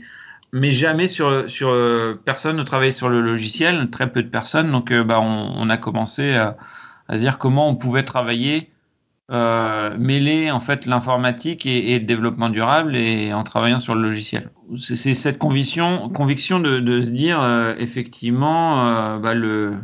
mais 0.53 0.71
jamais 0.71 1.09
sur, 1.09 1.49
sur 1.49 1.75
personne 2.23 2.55
ne 2.55 2.63
travaillait 2.63 2.93
sur 2.93 3.09
le 3.09 3.19
logiciel, 3.19 3.89
très 3.89 4.09
peu 4.11 4.23
de 4.23 4.29
personnes. 4.29 4.71
Donc 4.71 4.94
bah, 4.94 5.19
on, 5.19 5.53
on, 5.57 5.69
a 5.69 5.77
commencé 5.77 6.33
à, 6.33 6.55
à 7.09 7.17
dire 7.17 7.37
comment 7.37 7.67
on 7.67 7.75
pouvait 7.75 8.03
travailler 8.03 8.71
euh, 9.31 9.95
mêler 9.98 10.51
en 10.51 10.60
fait 10.60 10.86
l'informatique 10.86 11.66
et, 11.66 11.98
le 11.98 12.06
développement 12.06 12.50
durable 12.50 12.98
et 12.98 13.33
en 13.33 13.45
travaillant 13.45 13.80
sur 13.80 13.95
le 13.95 14.01
logiciel. 14.01 14.50
C'est 14.75 15.13
cette 15.13 15.38
conviction, 15.38 16.10
conviction 16.10 16.60
de, 16.60 17.01
se 17.01 17.10
dire 17.12 17.42
euh, 17.42 17.74
effectivement 17.78 18.86
euh, 18.86 19.19
bah, 19.19 19.33
le, 19.33 19.78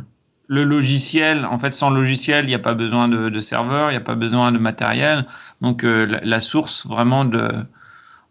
le 0.48 0.64
logiciel, 0.64 1.46
en 1.46 1.56
fait 1.56 1.72
sans 1.72 1.88
logiciel 1.88 2.44
il 2.44 2.48
n'y 2.48 2.54
a 2.54 2.58
pas 2.58 2.74
besoin 2.74 3.08
de, 3.08 3.30
de 3.30 3.40
serveur, 3.40 3.88
il 3.88 3.94
n'y 3.94 3.96
a 3.96 4.02
pas 4.02 4.16
besoin 4.16 4.52
de 4.52 4.58
matériel, 4.58 5.24
donc 5.62 5.82
la, 5.82 6.40
source 6.40 6.86
vraiment 6.86 7.24
de 7.24 7.48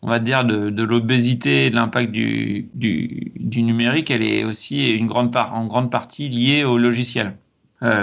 on 0.04 0.10
va 0.10 0.19
dire 0.19 0.46
de, 0.46 0.84
l'obésité 0.84 1.66
et 1.66 1.69
de 1.72 1.75
l'impact 1.75 2.12
du, 2.12 2.69
du, 2.75 3.64
numérique, 3.64 4.12
elle 4.12 4.22
est 4.22 4.44
aussi 4.44 4.92
une 4.92 5.08
grande 5.08 5.34
part, 5.34 5.56
en 5.56 5.66
grande 5.66 5.90
partie 5.90 6.28
liée 6.28 6.64
au 6.64 6.78
logiciel. 6.78 7.36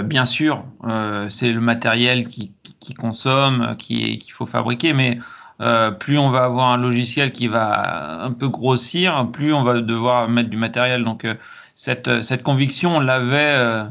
Bien 0.03 0.25
sûr, 0.25 0.65
c'est 1.29 1.51
le 1.51 1.61
matériel 1.61 2.27
qui, 2.27 2.51
qui 2.85 2.93
consomme, 2.93 3.75
qu'il 3.77 4.31
faut 4.31 4.45
fabriquer, 4.45 4.93
mais 4.93 5.19
euh, 5.61 5.91
plus 5.91 6.17
on 6.17 6.29
va 6.29 6.43
avoir 6.43 6.69
un 6.69 6.77
logiciel 6.77 7.31
qui 7.31 7.47
va 7.47 8.23
un 8.23 8.31
peu 8.31 8.49
grossir, 8.49 9.29
plus 9.31 9.53
on 9.53 9.63
va 9.63 9.81
devoir 9.81 10.29
mettre 10.29 10.49
du 10.49 10.57
matériel. 10.57 11.03
Donc 11.03 11.25
euh, 11.25 11.35
cette, 11.75 12.21
cette 12.21 12.43
conviction, 12.43 12.97
on 12.97 12.99
l'avait, 12.99 13.55
euh, 13.55 13.85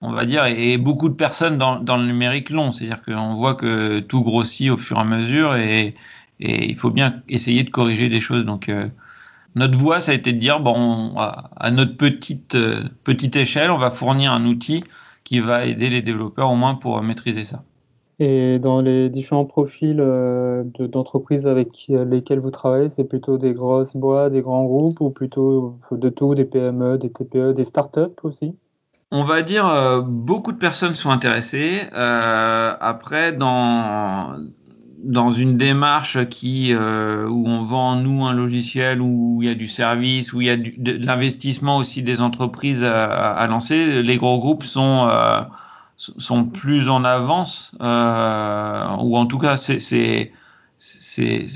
on 0.00 0.12
va 0.12 0.24
dire, 0.24 0.44
et, 0.46 0.76
beaucoup 0.78 1.08
de 1.08 1.14
personnes 1.14 1.58
dans, 1.58 1.78
dans 1.78 1.96
le 1.96 2.06
numérique 2.06 2.50
l'ont. 2.50 2.72
C'est-à-dire 2.72 3.02
qu'on 3.04 3.34
voit 3.34 3.54
que 3.54 4.00
tout 4.00 4.22
grossit 4.22 4.70
au 4.70 4.76
fur 4.76 4.96
et 4.98 5.00
à 5.00 5.04
mesure 5.04 5.54
et, 5.54 5.94
et 6.40 6.68
il 6.68 6.76
faut 6.76 6.90
bien 6.90 7.22
essayer 7.28 7.62
de 7.62 7.70
corriger 7.70 8.08
des 8.08 8.20
choses. 8.20 8.44
Donc 8.44 8.70
notre 9.54 9.78
voie, 9.78 10.00
ça 10.00 10.12
a 10.12 10.14
été 10.14 10.32
de 10.32 10.38
dire, 10.38 10.60
bon, 10.60 11.14
à 11.16 11.70
notre 11.70 11.96
petite, 11.96 12.56
petite 13.04 13.36
échelle, 13.36 13.70
on 13.70 13.78
va 13.78 13.90
fournir 13.90 14.32
un 14.32 14.44
outil 14.46 14.84
qui 15.24 15.40
va 15.40 15.64
aider 15.64 15.90
les 15.90 16.02
développeurs 16.02 16.50
au 16.50 16.56
moins 16.56 16.74
pour 16.74 17.02
maîtriser 17.02 17.44
ça. 17.44 17.62
Et 18.18 18.58
dans 18.58 18.80
les 18.80 19.10
différents 19.10 19.44
profils 19.44 20.00
euh, 20.00 20.64
d'entreprises 20.78 21.46
avec 21.46 21.86
lesquels 21.88 22.40
vous 22.40 22.50
travaillez, 22.50 22.88
c'est 22.88 23.04
plutôt 23.04 23.36
des 23.36 23.52
grosses 23.52 23.94
boîtes, 23.94 24.32
des 24.32 24.40
grands 24.40 24.64
groupes 24.64 25.00
ou 25.00 25.10
plutôt 25.10 25.78
de 25.90 26.08
tout, 26.08 26.34
des 26.34 26.46
PME, 26.46 26.96
des 26.96 27.10
TPE, 27.10 27.52
des 27.52 27.64
startups 27.64 28.16
aussi? 28.22 28.54
On 29.12 29.22
va 29.22 29.42
dire 29.42 29.68
euh, 29.68 30.00
beaucoup 30.00 30.52
de 30.52 30.58
personnes 30.58 30.94
sont 30.94 31.10
intéressées. 31.10 31.82
Euh, 31.94 32.74
après, 32.80 33.32
dans 33.32 34.36
dans 35.06 35.30
une 35.30 35.56
démarche 35.56 36.26
qui 36.28 36.72
euh, 36.72 37.28
où 37.28 37.46
on 37.46 37.60
vend 37.60 37.96
nous 37.96 38.24
un 38.24 38.34
logiciel 38.34 39.00
où 39.00 39.38
il 39.40 39.48
y 39.48 39.50
a 39.50 39.54
du 39.54 39.68
service 39.68 40.32
où 40.32 40.40
il 40.40 40.46
y 40.48 40.50
a 40.50 40.56
de, 40.56 40.92
l'investissement 40.92 41.76
aussi 41.76 42.02
des 42.02 42.20
entreprises 42.20 42.82
à, 42.82 43.46
lancer, 43.46 44.02
les 44.02 44.16
gros 44.16 44.38
groupes 44.38 44.64
sont 44.64 45.06
euh, 45.08 45.40
sont 45.96 46.44
plus 46.44 46.88
en 46.88 47.04
avance, 47.04 47.72
euh, 47.80 48.96
ou 49.00 49.16
en 49.16 49.26
tout 49.26 49.38
cas, 49.38 49.56
c'est, 49.56 50.32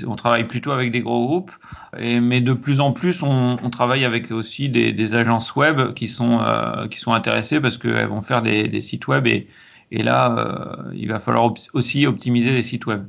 on 0.07 0.15
travaille 0.15 0.47
plutôt 0.47 0.71
avec 0.71 0.91
des 0.91 1.01
gros 1.01 1.25
groupes, 1.27 1.51
et, 1.97 2.19
mais 2.19 2.41
de 2.41 2.53
plus 2.53 2.79
en 2.79 2.91
plus, 2.91 3.23
on, 3.23 3.57
on 3.61 3.69
travaille 3.69 4.03
avec 4.03 4.31
aussi 4.31 4.69
des, 4.69 4.93
des, 4.93 5.15
agences 5.15 5.55
web 5.55 5.93
qui 5.93 6.07
sont, 6.07 6.39
euh, 6.41 6.87
qui 6.87 6.99
sont 6.99 7.13
intéressées 7.13 7.59
parce 7.59 7.77
qu'elles 7.77 8.07
vont 8.07 8.21
faire 8.21 8.41
des, 8.41 8.67
des, 8.67 8.81
sites 8.81 9.07
web, 9.07 9.27
et, 9.27 9.47
et 9.91 10.03
là, 10.03 10.35
euh, 10.37 10.91
il 10.95 11.09
va 11.09 11.19
falloir 11.19 11.53
aussi 11.73 12.07
optimiser 12.07 12.51
les 12.51 12.63
sites 12.63 12.85
web. 12.87 13.03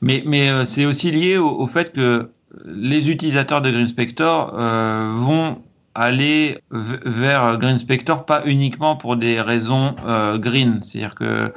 Mais, 0.00 0.22
mais 0.26 0.50
euh, 0.50 0.64
c'est 0.64 0.84
aussi 0.84 1.10
lié 1.10 1.38
au, 1.38 1.48
au, 1.48 1.66
fait 1.66 1.92
que 1.92 2.30
les 2.64 3.10
utilisateurs 3.10 3.62
de 3.62 3.70
Green 3.70 3.86
Spector 3.86 4.54
euh, 4.58 5.12
vont 5.14 5.62
aller 5.94 6.62
vers 6.70 7.56
Green 7.58 7.78
Spector, 7.78 8.26
pas 8.26 8.42
uniquement 8.44 8.96
pour 8.96 9.16
des 9.16 9.40
raisons 9.40 9.94
euh, 10.06 10.38
green. 10.38 10.82
C'est-à-dire 10.82 11.14
que, 11.14 11.52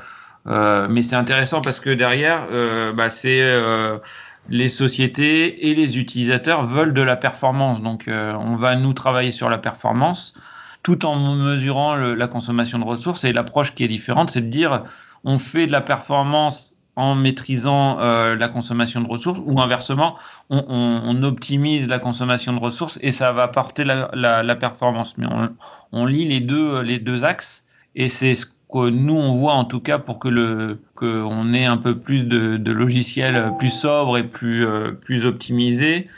euh, 0.48 0.88
mais 0.90 1.02
c'est 1.02 1.16
intéressant 1.16 1.62
parce 1.62 1.80
que 1.80 1.90
derrière, 1.90 2.44
euh, 2.52 2.94
bah, 2.94 3.10
c'est 3.10 3.44
les 4.50 4.70
sociétés 4.70 5.70
et 5.70 5.76
les 5.76 5.98
utilisateurs 6.00 6.66
veulent 6.66 6.94
de 6.94 7.02
la 7.02 7.18
performance. 7.18 7.82
Donc, 7.82 8.06
on 8.10 8.56
va 8.56 8.76
nous 8.76 8.94
travailler 8.94 9.32
sur 9.32 9.50
la 9.50 9.58
performance 9.58 10.34
tout 10.84 11.06
en 11.06 11.36
mesurant 11.36 11.96
la 11.96 12.28
consommation 12.28 12.80
de 12.80 12.86
ressources. 12.86 13.26
Et 13.26 13.34
l'approche 13.34 13.76
qui 13.76 13.84
est 13.84 13.90
différente, 13.90 14.30
c'est 14.30 14.42
de 14.42 14.48
dire 14.48 14.84
on 15.26 15.38
fait 15.38 15.68
de 15.68 15.74
la 15.74 15.82
performance 15.82 16.77
en 16.98 17.14
maîtrisant 17.14 18.00
euh, 18.00 18.36
la 18.36 18.50
consommation 18.50 19.02
de 19.02 19.08
ressources 19.08 19.40
ou 19.46 19.62
inversement, 19.62 20.18
on, 20.50 20.66
on, 20.68 21.02
on, 21.06 21.24
optimise 21.24 21.88
la 21.88 22.00
consommation 22.00 22.54
de 22.54 22.60
ressources 22.60 22.98
et 23.04 23.12
ça 23.12 23.32
va 23.32 23.48
porter 23.48 23.84
la, 23.84 24.10
la, 24.14 24.42
la 24.42 24.56
performance. 24.56 25.16
Mais 25.18 25.28
on, 25.30 25.56
on, 25.92 26.06
lit 26.08 26.26
les 26.28 26.40
deux, 26.40 26.82
les 26.82 26.98
deux 26.98 27.24
axes 27.24 27.66
et 27.96 28.10
c'est 28.10 28.34
ce 28.34 28.48
que 28.48 28.90
nous 28.90 29.14
on 29.14 29.32
voit 29.32 29.54
en 29.54 29.64
tout 29.64 29.80
cas 29.80 30.00
pour 30.00 30.18
que 30.18 30.28
le 30.28 30.80
que 30.96 31.22
on 31.22 31.54
ait 31.54 31.66
un 31.66 31.78
peu 31.78 32.00
plus 32.00 32.24
de, 32.24 32.58
de 32.58 32.72
logiciels 32.72 33.54
plus 33.60 33.70
sobres 33.70 34.18
et 34.18 34.24
plus 34.24 34.66
euh, 34.66 34.92
plus 34.92 35.28
optimisés. 35.28 36.10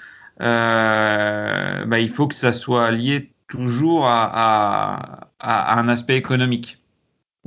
Euh, 0.41 1.85
bah, 1.85 1.99
il 1.99 2.09
faut 2.09 2.27
que 2.27 2.35
ça 2.35 2.53
soit 2.53 2.89
lié 2.91 3.31
toujours 3.49 4.07
à, 4.07 5.27
à, 5.39 5.73
à 5.73 5.79
un 5.79 5.89
aspect 5.89 6.15
économique. 6.15 6.78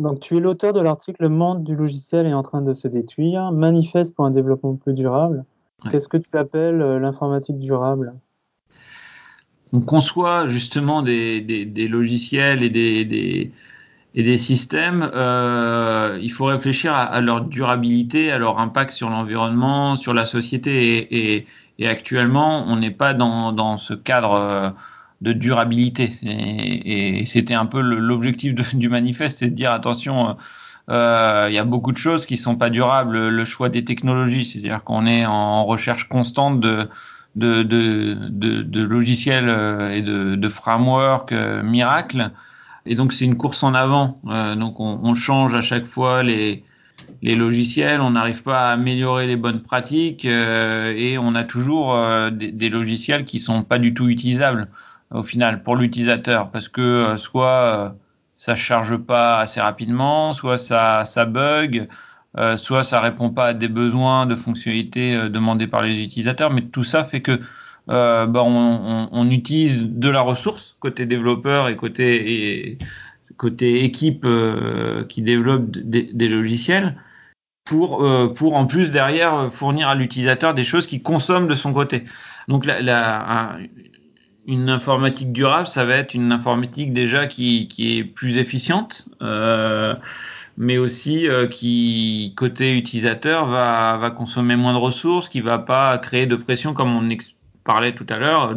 Donc, 0.02 0.18
tu 0.18 0.36
es 0.36 0.40
l'auteur 0.40 0.72
de 0.72 0.80
l'article 0.80 1.22
Le 1.22 1.28
monde 1.28 1.62
du 1.62 1.76
logiciel 1.76 2.26
est 2.26 2.34
en 2.34 2.42
train 2.42 2.60
de 2.60 2.74
se 2.74 2.88
détruire, 2.88 3.52
manifeste 3.52 4.14
pour 4.16 4.24
un 4.24 4.32
développement 4.32 4.74
plus 4.74 4.94
durable. 4.94 5.44
Qu'est-ce 5.90 6.08
que 6.08 6.16
tu 6.16 6.36
appelles 6.36 6.82
euh, 6.82 6.98
l'informatique 6.98 7.58
durable? 7.58 8.14
On 9.72 9.80
conçoit 9.80 10.48
justement 10.48 11.02
des, 11.02 11.40
des, 11.40 11.64
des 11.64 11.86
logiciels 11.86 12.64
et 12.64 12.70
des, 12.70 13.04
des, 13.04 13.52
et 14.14 14.22
des 14.24 14.36
systèmes. 14.38 15.08
Euh, 15.14 16.18
il 16.20 16.32
faut 16.32 16.46
réfléchir 16.46 16.92
à, 16.92 17.02
à, 17.02 17.20
leur 17.20 17.40
durabilité, 17.42 18.32
à 18.32 18.38
leur 18.38 18.58
impact 18.58 18.90
sur 18.90 19.08
l'environnement, 19.08 19.94
sur 19.94 20.14
la 20.14 20.24
société. 20.24 20.98
Et, 20.98 21.34
et, 21.36 21.46
et 21.78 21.88
actuellement, 21.88 22.64
on 22.66 22.76
n'est 22.76 22.90
pas 22.90 23.14
dans, 23.14 23.52
dans 23.52 23.76
ce 23.76 23.94
cadre. 23.94 24.34
Euh, 24.34 24.70
de 25.22 25.32
durabilité. 25.32 26.10
Et, 26.24 27.24
c'était 27.26 27.54
un 27.54 27.66
peu 27.66 27.80
l'objectif 27.80 28.54
du 28.74 28.88
manifeste, 28.88 29.38
c'est 29.38 29.48
de 29.48 29.54
dire 29.54 29.72
attention, 29.72 30.36
euh, 30.90 31.46
il 31.48 31.54
y 31.54 31.58
a 31.58 31.64
beaucoup 31.64 31.92
de 31.92 31.96
choses 31.96 32.26
qui 32.26 32.36
sont 32.36 32.56
pas 32.56 32.70
durables. 32.70 33.28
Le 33.28 33.44
choix 33.44 33.68
des 33.68 33.84
technologies, 33.84 34.44
c'est-à-dire 34.44 34.84
qu'on 34.84 35.06
est 35.06 35.24
en 35.24 35.64
recherche 35.64 36.08
constante 36.08 36.60
de 36.60 36.88
de, 37.34 37.62
de, 37.62 38.82
logiciels 38.82 39.48
euh, 39.48 39.90
et 39.90 40.02
de, 40.02 40.48
frameworks 40.50 41.32
euh, 41.32 41.62
miracles. 41.62 42.30
Et 42.84 42.94
donc 42.94 43.12
c'est 43.12 43.24
une 43.24 43.36
course 43.36 43.62
en 43.62 43.74
avant. 43.74 44.20
Euh, 44.28 44.54
donc 44.54 44.80
on, 44.80 45.14
change 45.14 45.54
à 45.54 45.62
chaque 45.62 45.86
fois 45.86 46.22
les, 46.22 46.64
les 47.22 47.36
logiciels, 47.36 48.00
on 48.00 48.10
n'arrive 48.10 48.42
pas 48.42 48.68
à 48.68 48.72
améliorer 48.72 49.26
les 49.26 49.36
bonnes 49.36 49.62
pratiques 49.62 50.24
euh, 50.24 50.92
et 50.96 51.18
on 51.18 51.34
a 51.34 51.44
toujours 51.44 51.94
euh, 51.94 52.30
des, 52.30 52.50
des, 52.50 52.68
logiciels 52.68 53.24
qui 53.24 53.38
sont 53.38 53.62
pas 53.62 53.78
du 53.78 53.94
tout 53.94 54.08
utilisables 54.08 54.68
au 55.14 55.22
final 55.22 55.62
pour 55.62 55.76
l'utilisateur 55.76 56.50
parce 56.50 56.68
que 56.68 56.80
euh, 56.80 57.16
soit 57.16 57.46
euh, 57.46 57.88
ça 58.42 58.56
charge 58.56 58.96
pas 58.96 59.38
assez 59.38 59.60
rapidement, 59.60 60.32
soit 60.32 60.58
ça, 60.58 61.04
ça 61.04 61.26
bug, 61.26 61.86
euh, 62.38 62.56
soit 62.56 62.82
ça 62.82 63.00
répond 63.00 63.30
pas 63.30 63.48
à 63.48 63.54
des 63.54 63.68
besoins 63.68 64.26
de 64.26 64.34
fonctionnalités 64.34 65.14
euh, 65.14 65.28
demandés 65.28 65.68
par 65.68 65.82
les 65.82 66.02
utilisateurs. 66.02 66.50
Mais 66.50 66.62
tout 66.62 66.82
ça 66.82 67.04
fait 67.04 67.20
que 67.20 67.38
euh, 67.90 68.26
bah, 68.26 68.42
on, 68.44 69.30
utilise 69.30 69.84
de 69.84 70.08
la 70.08 70.22
ressource 70.22 70.76
côté 70.80 71.06
développeur 71.06 71.68
et 71.68 71.76
côté 71.76 72.66
et, 72.70 72.78
côté 73.36 73.84
équipe 73.84 74.26
qui 75.08 75.22
développe 75.22 75.70
des, 75.70 76.10
des 76.12 76.28
logiciels 76.28 76.96
pour 77.64 78.04
pour 78.34 78.54
en 78.54 78.66
plus 78.66 78.90
derrière 78.90 79.52
fournir 79.52 79.88
à 79.88 79.94
l'utilisateur 79.94 80.54
des 80.54 80.64
choses 80.64 80.86
qui 80.86 81.02
consomment 81.02 81.48
de 81.48 81.54
son 81.54 81.72
côté. 81.72 82.04
Donc 82.46 82.66
la, 82.66 82.80
la, 82.80 83.58
une 84.46 84.70
informatique 84.70 85.32
durable, 85.32 85.66
ça 85.66 85.84
va 85.84 85.94
être 85.94 86.14
une 86.14 86.32
informatique 86.32 86.92
déjà 86.92 87.26
qui, 87.26 87.68
est 87.78 88.04
plus 88.04 88.38
efficiente, 88.38 89.08
euh, 89.22 89.94
mais 90.56 90.78
aussi 90.78 91.28
euh, 91.28 91.46
qui, 91.46 92.34
côté 92.36 92.76
utilisateur, 92.76 93.46
va, 93.46 94.10
consommer 94.16 94.56
moins 94.56 94.72
de 94.72 94.78
ressources, 94.78 95.28
qui 95.28 95.40
va 95.40 95.58
pas 95.58 95.96
créer 95.98 96.26
de 96.26 96.36
pression 96.36 96.74
comme 96.74 96.94
on 96.94 97.08
parlait 97.64 97.94
tout 97.94 98.06
à 98.08 98.18
l'heure 98.18 98.56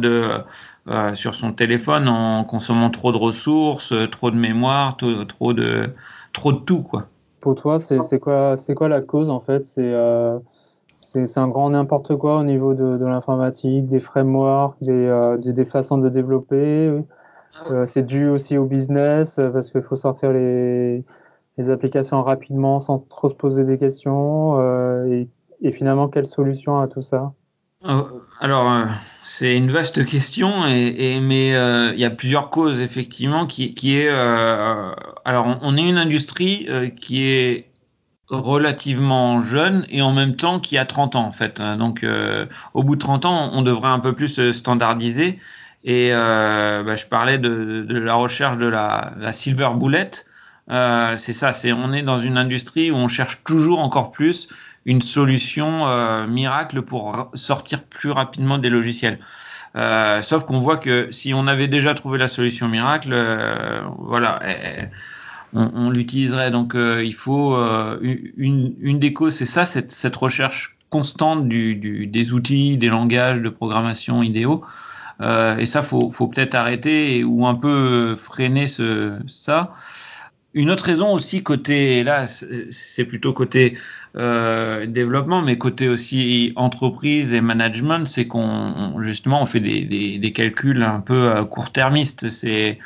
euh, 0.88 1.14
sur 1.14 1.34
son 1.34 1.52
téléphone 1.52 2.08
en 2.08 2.44
consommant 2.44 2.90
trop 2.90 3.12
de 3.12 3.18
ressources, 3.18 3.94
trop 4.10 4.30
de 4.30 4.36
mémoire, 4.36 4.96
trop, 4.96 5.52
de 5.52 5.90
tout 6.32 6.82
quoi. 6.82 7.06
Pour 7.40 7.54
toi, 7.54 7.78
c'est 7.78 8.18
quoi 8.18 8.88
la 8.88 9.00
cause 9.02 9.30
en 9.30 9.40
fait? 9.40 9.66
C'est 11.06 11.38
un 11.38 11.48
grand 11.48 11.70
n'importe 11.70 12.16
quoi 12.16 12.38
au 12.38 12.42
niveau 12.42 12.74
de, 12.74 12.96
de 12.96 13.04
l'informatique, 13.04 13.88
des 13.88 14.00
frameworks, 14.00 14.76
des, 14.80 14.92
euh, 14.92 15.36
des, 15.38 15.52
des, 15.52 15.64
façons 15.64 15.98
de 15.98 16.08
développer. 16.08 16.92
Euh, 17.70 17.86
c'est 17.86 18.04
dû 18.04 18.28
aussi 18.28 18.58
au 18.58 18.66
business 18.66 19.38
euh, 19.38 19.48
parce 19.48 19.70
qu'il 19.70 19.82
faut 19.82 19.96
sortir 19.96 20.32
les, 20.32 21.04
les, 21.56 21.70
applications 21.70 22.22
rapidement 22.22 22.80
sans 22.80 22.98
trop 22.98 23.28
se 23.28 23.34
poser 23.34 23.64
des 23.64 23.78
questions. 23.78 24.60
Euh, 24.60 25.06
et, 25.06 25.28
et, 25.62 25.72
finalement, 25.72 26.08
quelle 26.08 26.26
solution 26.26 26.80
à 26.80 26.88
tout 26.88 27.02
ça? 27.02 27.32
Alors, 28.40 28.70
euh, 28.70 28.84
c'est 29.22 29.56
une 29.56 29.70
vaste 29.70 30.04
question, 30.04 30.66
et, 30.66 31.14
et 31.14 31.20
mais 31.20 31.50
il 31.92 32.00
y 32.00 32.04
a 32.04 32.10
plusieurs 32.10 32.50
causes 32.50 32.80
effectivement 32.80 33.46
qui, 33.46 33.74
qui 33.74 33.96
est. 33.96 34.08
alors, 34.08 35.46
on, 35.46 35.58
on, 35.62 35.76
est 35.76 35.88
une 35.88 35.98
industrie 35.98 36.68
qui 37.00 37.28
est 37.28 37.66
relativement 38.28 39.40
jeune 39.40 39.86
et 39.88 40.02
en 40.02 40.12
même 40.12 40.36
temps 40.36 40.60
qui 40.60 40.78
a 40.78 40.84
30 40.84 41.16
ans 41.16 41.26
en 41.26 41.32
fait. 41.32 41.60
Donc 41.60 42.02
euh, 42.02 42.46
au 42.74 42.82
bout 42.82 42.96
de 42.96 43.00
30 43.00 43.24
ans, 43.24 43.50
on 43.52 43.62
devrait 43.62 43.90
un 43.90 44.00
peu 44.00 44.12
plus 44.12 44.28
se 44.28 44.52
standardiser. 44.52 45.38
Et 45.84 46.10
euh, 46.12 46.82
bah, 46.82 46.96
je 46.96 47.06
parlais 47.06 47.38
de, 47.38 47.84
de, 47.88 47.98
la 47.98 48.14
recherche 48.14 48.56
de 48.56 48.66
la, 48.66 49.12
la 49.18 49.32
silver 49.32 49.70
bullet. 49.76 50.10
Euh, 50.68 51.16
c'est 51.16 51.32
ça, 51.32 51.52
c'est 51.52 51.72
on 51.72 51.92
est 51.92 52.02
dans 52.02 52.18
une 52.18 52.38
industrie 52.38 52.90
où 52.90 52.96
on 52.96 53.06
cherche 53.06 53.44
toujours 53.44 53.78
encore 53.78 54.10
plus 54.10 54.48
une 54.84 55.02
solution 55.02 55.86
euh, 55.86 56.26
miracle 56.26 56.82
pour 56.82 57.30
sortir 57.34 57.82
plus 57.82 58.10
rapidement 58.10 58.58
des 58.58 58.70
logiciels. 58.70 59.18
Euh, 59.76 60.22
sauf 60.22 60.44
qu'on 60.44 60.58
voit 60.58 60.78
que 60.78 61.10
si 61.10 61.34
on 61.34 61.46
avait 61.46 61.68
déjà 61.68 61.92
trouvé 61.92 62.18
la 62.18 62.28
solution 62.28 62.68
miracle, 62.68 63.10
euh, 63.12 63.80
voilà, 63.98 64.40
on, 65.52 65.90
l'utiliserait. 65.90 66.50
Donc 66.50 66.74
euh, 66.74 67.02
il 67.04 67.14
faut 67.14 67.56
euh, 67.56 67.98
une, 68.36 68.98
des 68.98 69.12
causes, 69.12 69.34
c'est 69.34 69.46
ça, 69.46 69.66
cette, 69.66 69.92
cette, 69.92 70.16
recherche 70.16 70.76
constante 70.90 71.48
des 71.48 72.32
outils, 72.32 72.76
des 72.76 72.88
langages 72.88 73.42
de 73.42 73.48
programmation 73.48 74.22
idéaux. 74.22 74.64
Euh, 75.20 75.56
et 75.56 75.66
ça, 75.66 75.82
faut, 75.82 76.10
faut 76.10 76.26
peut-être 76.26 76.54
arrêter 76.54 77.24
ou 77.24 77.46
un 77.46 77.54
peu 77.54 78.14
freiner 78.16 78.66
ça. 78.66 79.72
Une 80.54 80.70
autre 80.70 80.84
raison 80.84 81.12
aussi 81.12 81.42
côté, 81.42 82.02
là, 82.02 82.26
c'est 82.26 83.04
plutôt 83.04 83.34
côté 83.34 83.76
développement, 84.14 85.42
mais 85.42 85.58
côté 85.58 85.88
aussi 85.88 86.52
entreprise 86.56 87.34
et 87.34 87.42
management, 87.42 88.06
c'est 88.06 88.26
qu'on 88.26 89.02
justement 89.02 89.42
on 89.42 89.46
fait 89.46 89.60
des, 89.60 89.82
des, 89.82 90.16
des, 90.16 90.32
calculs 90.32 90.82
un 90.82 91.00
peu 91.00 91.44
court-termistes. 91.44 92.30
C'est 92.30 92.78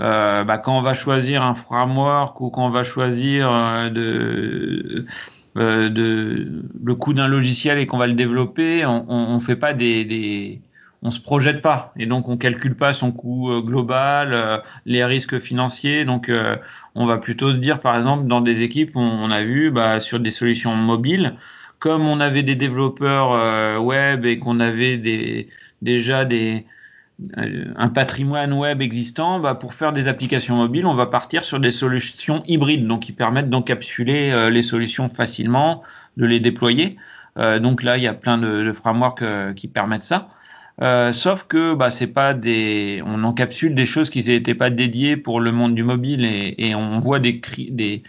euh, 0.00 0.42
bah, 0.44 0.58
quand 0.58 0.76
on 0.76 0.82
va 0.82 0.94
choisir 0.94 1.42
un 1.42 1.54
framework 1.54 2.40
ou 2.40 2.50
quand 2.50 2.66
on 2.66 2.70
va 2.70 2.82
choisir 2.82 3.50
euh, 3.50 3.88
de, 3.90 5.06
euh, 5.56 5.88
de, 5.88 6.64
le 6.82 6.94
coût 6.96 7.14
d'un 7.14 7.28
logiciel 7.28 7.78
et 7.78 7.86
qu'on 7.86 7.98
va 7.98 8.08
le 8.08 8.14
développer, 8.14 8.84
on, 8.86 9.04
on, 9.08 9.34
on 9.34 9.40
fait 9.40 9.54
pas 9.54 9.72
des, 9.72 10.04
des, 10.04 10.60
on 11.02 11.10
se 11.10 11.20
projette 11.20 11.62
pas 11.62 11.92
et 11.96 12.06
donc 12.06 12.28
on 12.28 12.36
calcule 12.36 12.74
pas 12.74 12.92
son 12.92 13.12
coût 13.12 13.52
euh, 13.52 13.60
global, 13.60 14.32
euh, 14.32 14.58
les 14.84 15.04
risques 15.04 15.38
financiers. 15.38 16.04
Donc 16.04 16.30
on 16.96 17.06
va 17.06 17.18
plutôt 17.18 17.52
se 17.52 17.56
dire, 17.56 17.78
par 17.78 17.96
exemple, 17.96 18.26
dans 18.26 18.40
des 18.40 18.62
équipes, 18.62 18.96
on, 18.96 19.00
on 19.00 19.30
a 19.30 19.44
vu 19.44 19.70
bah, 19.70 20.00
sur 20.00 20.18
des 20.18 20.30
solutions 20.30 20.74
mobiles, 20.74 21.36
comme 21.78 22.08
on 22.08 22.18
avait 22.18 22.42
des 22.42 22.56
développeurs 22.56 23.84
web 23.84 24.24
et 24.24 24.38
qu'on 24.38 24.58
avait 24.58 24.96
des, 24.96 25.46
déjà 25.82 26.24
des 26.24 26.66
un 27.76 27.88
patrimoine 27.88 28.52
web 28.52 28.82
existant, 28.82 29.38
bah, 29.38 29.54
pour 29.54 29.74
faire 29.74 29.92
des 29.92 30.08
applications 30.08 30.56
mobiles, 30.56 30.86
on 30.86 30.94
va 30.94 31.06
partir 31.06 31.44
sur 31.44 31.60
des 31.60 31.70
solutions 31.70 32.42
hybrides, 32.46 32.86
donc 32.86 33.02
qui 33.02 33.12
permettent 33.12 33.50
d'encapsuler 33.50 34.30
euh, 34.32 34.50
les 34.50 34.62
solutions 34.62 35.08
facilement, 35.08 35.82
de 36.16 36.26
les 36.26 36.40
déployer. 36.40 36.96
Euh, 37.38 37.58
donc 37.60 37.82
là, 37.82 37.96
il 37.96 38.02
y 38.02 38.08
a 38.08 38.14
plein 38.14 38.38
de, 38.38 38.64
de 38.64 38.72
frameworks 38.72 39.22
euh, 39.22 39.52
qui 39.52 39.68
permettent 39.68 40.02
ça. 40.02 40.28
Euh, 40.82 41.12
sauf 41.12 41.44
que 41.44 41.74
bah, 41.74 41.90
c'est 41.90 42.08
pas 42.08 42.34
des, 42.34 43.00
on 43.06 43.22
encapsule 43.22 43.76
des 43.76 43.86
choses 43.86 44.10
qui 44.10 44.24
n'étaient 44.24 44.56
pas 44.56 44.70
dédiées 44.70 45.16
pour 45.16 45.40
le 45.40 45.52
monde 45.52 45.74
du 45.76 45.84
mobile 45.84 46.24
et, 46.24 46.54
et 46.58 46.74
on 46.74 46.98
voit 46.98 47.20
des, 47.20 47.40
des, 47.70 48.02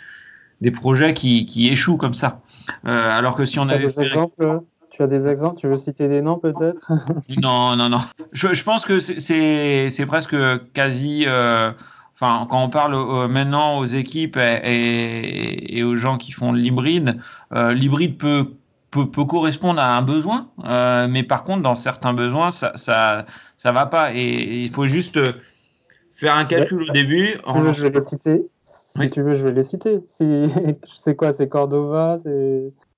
des 0.61 0.71
projets 0.71 1.13
qui, 1.13 1.45
qui 1.45 1.67
échouent 1.67 1.97
comme 1.97 2.15
ça. 2.15 2.41
alors 2.83 3.35
que 3.35 3.45
si 3.45 3.59
on 3.59 3.69
avait 3.69 3.89
fait... 3.89 4.05
exemples 4.05 4.61
Tu 4.95 5.03
as 5.03 5.07
des 5.07 5.27
exemples? 5.27 5.59
Tu 5.59 5.67
veux 5.67 5.75
citer 5.75 6.07
des 6.07 6.21
noms 6.21 6.39
peut-être? 6.39 6.89
Non, 7.41 7.75
non, 7.75 7.89
non. 7.89 7.99
Je, 8.31 8.53
je 8.53 8.63
pense 8.63 8.85
que 8.85 9.01
c'est 9.01 10.05
presque 10.07 10.37
quasi. 10.71 11.25
Euh, 11.27 11.73
enfin, 12.13 12.47
quand 12.49 12.63
on 12.63 12.69
parle 12.69 12.95
euh, 12.95 13.27
maintenant 13.27 13.79
aux 13.79 13.85
équipes 13.85 14.37
et, 14.37 15.77
et, 15.77 15.83
aux 15.83 15.97
gens 15.97 16.17
qui 16.17 16.31
font 16.31 16.53
l'hybride, 16.53 17.17
euh, 17.53 17.73
l'hybride 17.73 18.17
peut, 18.17 18.53
peut, 18.89 19.11
peut, 19.11 19.25
correspondre 19.25 19.81
à 19.81 19.97
un 19.97 20.01
besoin, 20.01 20.47
euh, 20.63 21.07
mais 21.09 21.23
par 21.23 21.43
contre, 21.43 21.61
dans 21.61 21.75
certains 21.75 22.13
besoins, 22.13 22.51
ça, 22.51 22.71
ça, 22.75 23.25
ça 23.57 23.73
va 23.73 23.87
pas. 23.87 24.13
Et 24.13 24.63
il 24.63 24.69
faut 24.69 24.87
juste 24.87 25.19
faire 26.13 26.37
un 26.37 26.45
calcul 26.45 26.83
au 26.83 26.93
début. 26.93 27.33
En... 27.43 27.73
Je 27.73 27.81
vais 27.85 27.99
les 27.99 28.05
citer. 28.05 28.47
Si 28.63 29.09
tu 29.09 29.21
veux, 29.21 29.33
je 29.33 29.43
vais 29.43 29.51
les 29.51 29.63
citer. 29.63 29.99
Si... 30.07 30.45
C'est 30.85 31.17
quoi? 31.17 31.33
C'est 31.33 31.49
Cordova 31.49 32.17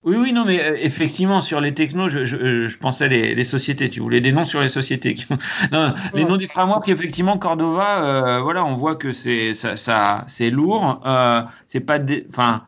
oui, 0.08 0.16
oui, 0.18 0.32
non, 0.32 0.46
mais 0.46 0.62
euh, 0.62 0.78
effectivement, 0.80 1.42
sur 1.42 1.60
les 1.60 1.74
technos, 1.74 2.08
je, 2.08 2.24
je, 2.24 2.70
je 2.70 2.78
pensais 2.78 3.10
les, 3.10 3.36
les, 3.36 3.44
sociétés. 3.44 3.90
Tu 3.90 4.00
voulais 4.00 4.22
des 4.22 4.32
noms 4.32 4.46
sur 4.46 4.62
les 4.62 4.70
sociétés. 4.70 5.16
non, 5.74 5.94
les 6.14 6.24
noms 6.24 6.38
des 6.38 6.48
frameworks, 6.48 6.88
effectivement, 6.88 7.38
Cordova, 7.38 8.06
euh, 8.06 8.40
voilà, 8.40 8.64
on 8.64 8.74
voit 8.74 8.96
que 8.96 9.12
c'est 9.12 9.54
ça, 9.54 9.76
ça 9.76 10.24
c'est 10.28 10.50
lourd. 10.50 11.02
Euh, 11.06 11.42
c'est 11.68 11.82
pas, 11.82 12.00
enfin, 12.30 12.62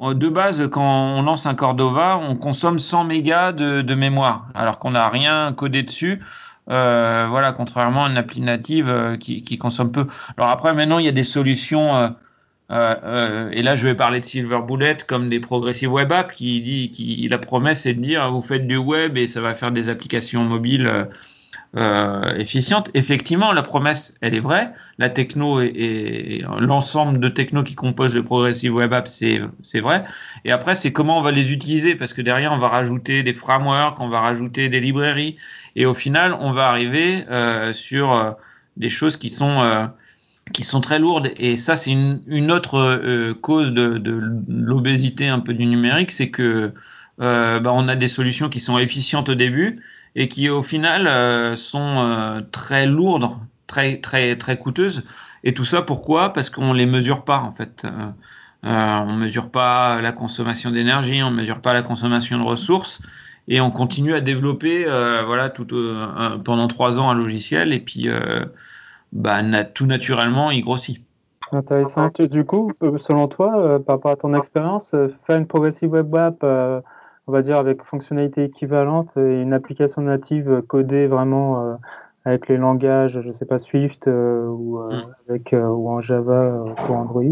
de 0.00 0.28
base, 0.28 0.68
quand 0.70 1.18
on 1.18 1.22
lance 1.22 1.46
un 1.46 1.56
Cordova, 1.56 2.16
on 2.16 2.36
consomme 2.36 2.78
100 2.78 3.02
mégas 3.02 3.50
de, 3.50 3.82
de 3.82 3.94
mémoire, 3.96 4.46
alors 4.54 4.78
qu'on 4.78 4.92
n'a 4.92 5.08
rien 5.08 5.52
codé 5.52 5.82
dessus. 5.82 6.20
Euh, 6.70 7.26
voilà, 7.28 7.52
contrairement 7.52 8.04
à 8.04 8.08
une 8.08 8.18
appli 8.18 8.40
native 8.40 8.88
euh, 8.88 9.16
qui, 9.16 9.42
qui, 9.42 9.58
consomme 9.58 9.90
peu. 9.90 10.06
Alors 10.36 10.50
après, 10.50 10.72
maintenant, 10.74 11.00
il 11.00 11.06
y 11.06 11.08
a 11.08 11.12
des 11.12 11.24
solutions 11.24 12.14
euh, 12.70 12.94
euh, 13.02 13.50
et 13.52 13.62
là, 13.62 13.76
je 13.76 13.86
vais 13.86 13.94
parler 13.94 14.20
de 14.20 14.24
Silver 14.24 14.60
Bullet 14.66 14.96
comme 15.06 15.28
des 15.28 15.40
progressive 15.40 15.92
web 15.92 16.10
apps 16.12 16.32
qui 16.32 16.62
dit, 16.62 16.90
qui 16.90 17.28
la 17.28 17.38
promesse 17.38 17.82
c'est 17.82 17.94
de 17.94 18.00
dire 18.00 18.32
vous 18.32 18.40
faites 18.40 18.66
du 18.66 18.78
web 18.78 19.18
et 19.18 19.26
ça 19.26 19.40
va 19.42 19.54
faire 19.54 19.70
des 19.70 19.90
applications 19.90 20.44
mobiles 20.44 20.86
euh, 20.86 21.04
euh 21.76 22.34
efficientes. 22.38 22.90
Effectivement, 22.94 23.52
la 23.52 23.62
promesse, 23.62 24.16
elle 24.22 24.34
est 24.34 24.40
vraie. 24.40 24.72
La 24.98 25.10
techno 25.10 25.60
et, 25.60 25.66
et 25.74 26.44
l'ensemble 26.58 27.20
de 27.20 27.28
techno 27.28 27.64
qui 27.64 27.74
compose 27.74 28.14
le 28.14 28.22
progressive 28.22 28.74
web 28.74 28.94
app, 28.94 29.08
c'est 29.08 29.42
c'est 29.60 29.80
vrai. 29.80 30.04
Et 30.46 30.52
après, 30.52 30.74
c'est 30.74 30.92
comment 30.92 31.18
on 31.18 31.22
va 31.22 31.32
les 31.32 31.52
utiliser 31.52 31.96
parce 31.96 32.14
que 32.14 32.22
derrière, 32.22 32.52
on 32.52 32.58
va 32.58 32.68
rajouter 32.68 33.22
des 33.22 33.34
frameworks, 33.34 34.00
on 34.00 34.08
va 34.08 34.20
rajouter 34.20 34.70
des 34.70 34.80
librairies 34.80 35.36
et 35.76 35.84
au 35.84 35.94
final, 35.94 36.34
on 36.40 36.52
va 36.52 36.68
arriver 36.68 37.24
euh, 37.30 37.72
sur 37.74 38.36
des 38.76 38.88
choses 38.88 39.16
qui 39.18 39.28
sont 39.28 39.90
qui 40.52 40.62
sont 40.62 40.80
très 40.80 40.98
lourdes. 40.98 41.30
Et 41.36 41.56
ça, 41.56 41.76
c'est 41.76 41.90
une, 41.90 42.20
une, 42.26 42.52
autre 42.52 42.78
euh, 42.78 43.34
cause 43.34 43.72
de, 43.72 43.98
de 43.98 44.20
l'obésité 44.48 45.28
un 45.28 45.40
peu 45.40 45.54
du 45.54 45.66
numérique, 45.66 46.10
c'est 46.10 46.30
que 46.30 46.72
euh, 47.20 47.60
bah, 47.60 47.72
on 47.74 47.88
a 47.88 47.96
des 47.96 48.08
solutions 48.08 48.48
qui 48.48 48.60
sont 48.60 48.78
efficientes 48.78 49.28
au 49.28 49.34
début 49.34 49.80
et 50.16 50.28
qui 50.28 50.48
au 50.48 50.62
final 50.62 51.06
euh, 51.06 51.56
sont 51.56 51.98
euh, 51.98 52.40
très 52.52 52.86
lourdes, 52.86 53.30
très 53.66 54.00
très 54.00 54.36
très 54.36 54.58
coûteuses. 54.58 55.04
Et 55.44 55.54
tout 55.54 55.64
ça, 55.64 55.82
pourquoi? 55.82 56.32
Parce 56.32 56.50
qu'on 56.50 56.72
les 56.72 56.86
mesure 56.86 57.24
pas 57.24 57.38
en 57.38 57.52
fait. 57.52 57.84
Euh, 57.84 58.10
on 58.64 59.12
mesure 59.12 59.50
pas 59.50 60.00
la 60.00 60.12
consommation 60.12 60.70
d'énergie, 60.70 61.22
on 61.22 61.30
mesure 61.30 61.60
pas 61.60 61.74
la 61.74 61.82
consommation 61.82 62.38
de 62.38 62.44
ressources 62.44 63.00
et 63.46 63.60
on 63.60 63.70
continue 63.70 64.14
à 64.14 64.22
développer 64.22 64.86
voilà 65.26 65.50
tout 65.50 65.66
pendant 66.46 66.66
trois 66.66 66.98
ans 66.98 67.10
un 67.10 67.14
logiciel 67.14 67.74
et 67.74 67.78
puis 67.78 68.08
bah, 69.14 69.42
tout 69.64 69.86
naturellement, 69.86 70.50
il 70.50 70.62
grossit. 70.62 71.00
Intéressant. 71.52 72.10
Du 72.18 72.44
coup, 72.44 72.72
euh, 72.82 72.98
selon 72.98 73.28
toi, 73.28 73.56
euh, 73.56 73.78
par 73.78 73.96
rapport 73.96 74.10
à 74.10 74.16
ton 74.16 74.34
expérience, 74.34 74.92
euh, 74.94 75.08
faire 75.26 75.38
une 75.38 75.46
progressive 75.46 75.90
web 75.90 76.14
app, 76.16 76.42
euh, 76.42 76.80
on 77.26 77.32
va 77.32 77.42
dire 77.42 77.56
avec 77.56 77.82
fonctionnalité 77.84 78.44
équivalente 78.44 79.08
et 79.16 79.40
une 79.40 79.52
application 79.52 80.02
native 80.02 80.62
codée 80.66 81.06
vraiment 81.06 81.78
avec 82.26 82.48
les 82.48 82.58
langages, 82.58 83.18
je 83.22 83.30
sais 83.30 83.46
pas, 83.46 83.56
Swift 83.56 84.06
ou, 84.06 84.78
mm. 84.78 85.04
avec, 85.30 85.54
ou 85.54 85.88
en 85.88 86.02
Java 86.02 86.64
pour 86.84 86.96
Android, 86.96 87.22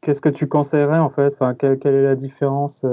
qu'est-ce 0.00 0.20
que 0.22 0.30
tu 0.30 0.46
conseillerais 0.48 0.98
en 0.98 1.10
fait? 1.10 1.34
Enfin, 1.34 1.54
quelle, 1.54 1.78
quelle, 1.78 1.94
est 1.94 2.04
la 2.04 2.16
différence 2.16 2.86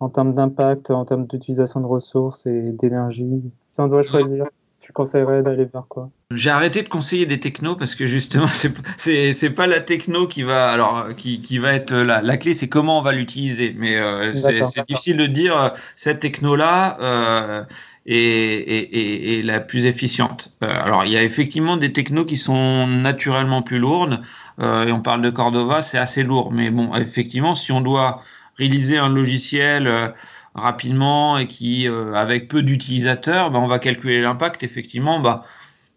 en 0.00 0.08
termes 0.08 0.32
d'impact, 0.32 0.90
en 0.90 1.04
termes 1.04 1.26
d'utilisation 1.26 1.80
de 1.80 1.86
ressources 1.86 2.46
et 2.46 2.72
d'énergie? 2.72 3.42
Si 3.66 3.78
on 3.78 3.88
doit 3.88 4.00
choisir 4.00 4.46
tu 4.84 4.92
conseillerais 4.92 5.42
d'aller 5.42 5.64
vers 5.64 5.86
quoi? 5.88 6.10
J'ai 6.30 6.50
arrêté 6.50 6.82
de 6.82 6.88
conseiller 6.88 7.24
des 7.24 7.40
technos 7.40 7.74
parce 7.74 7.94
que 7.94 8.06
justement 8.06 8.48
c'est 8.98 9.54
pas 9.54 9.66
la 9.66 9.80
techno 9.80 10.26
qui 10.26 10.42
va 10.42 10.68
alors 10.70 11.14
qui, 11.16 11.40
qui 11.40 11.56
va 11.56 11.72
être 11.72 11.94
la, 11.94 12.20
la 12.20 12.36
clé 12.36 12.52
c'est 12.52 12.68
comment 12.68 12.98
on 12.98 13.02
va 13.02 13.12
l'utiliser. 13.12 13.74
Mais 13.78 13.96
euh, 13.96 14.34
c'est 14.34 14.86
difficile 14.86 15.16
de 15.16 15.26
dire 15.26 15.56
euh, 15.56 15.68
cette 15.96 16.18
techno 16.18 16.54
là 16.54 16.98
euh, 17.00 17.64
est, 18.04 18.18
est, 18.18 19.38
est, 19.38 19.42
la 19.42 19.60
plus 19.60 19.86
efficiente. 19.86 20.52
Euh, 20.62 20.68
alors 20.68 21.06
il 21.06 21.12
y 21.12 21.16
a 21.16 21.22
effectivement 21.22 21.78
des 21.78 21.90
technos 21.90 22.26
qui 22.26 22.36
sont 22.36 22.86
naturellement 22.86 23.62
plus 23.62 23.78
lourdes 23.78 24.20
et 24.60 24.92
on 24.92 25.00
parle 25.00 25.22
de 25.22 25.30
Cordova 25.30 25.80
c'est 25.80 25.98
assez 25.98 26.22
lourd. 26.22 26.52
Mais 26.52 26.68
bon 26.68 26.94
effectivement 26.94 27.54
si 27.54 27.72
on 27.72 27.80
doit 27.80 28.22
réaliser 28.58 28.98
un 28.98 29.08
logiciel 29.08 30.12
rapidement 30.54 31.38
et 31.38 31.46
qui, 31.46 31.88
euh, 31.88 32.14
avec 32.14 32.48
peu 32.48 32.62
d'utilisateurs, 32.62 33.50
bah, 33.50 33.58
on 33.58 33.66
va 33.66 33.78
calculer 33.78 34.22
l'impact. 34.22 34.62
Effectivement, 34.62 35.20
bah, 35.20 35.42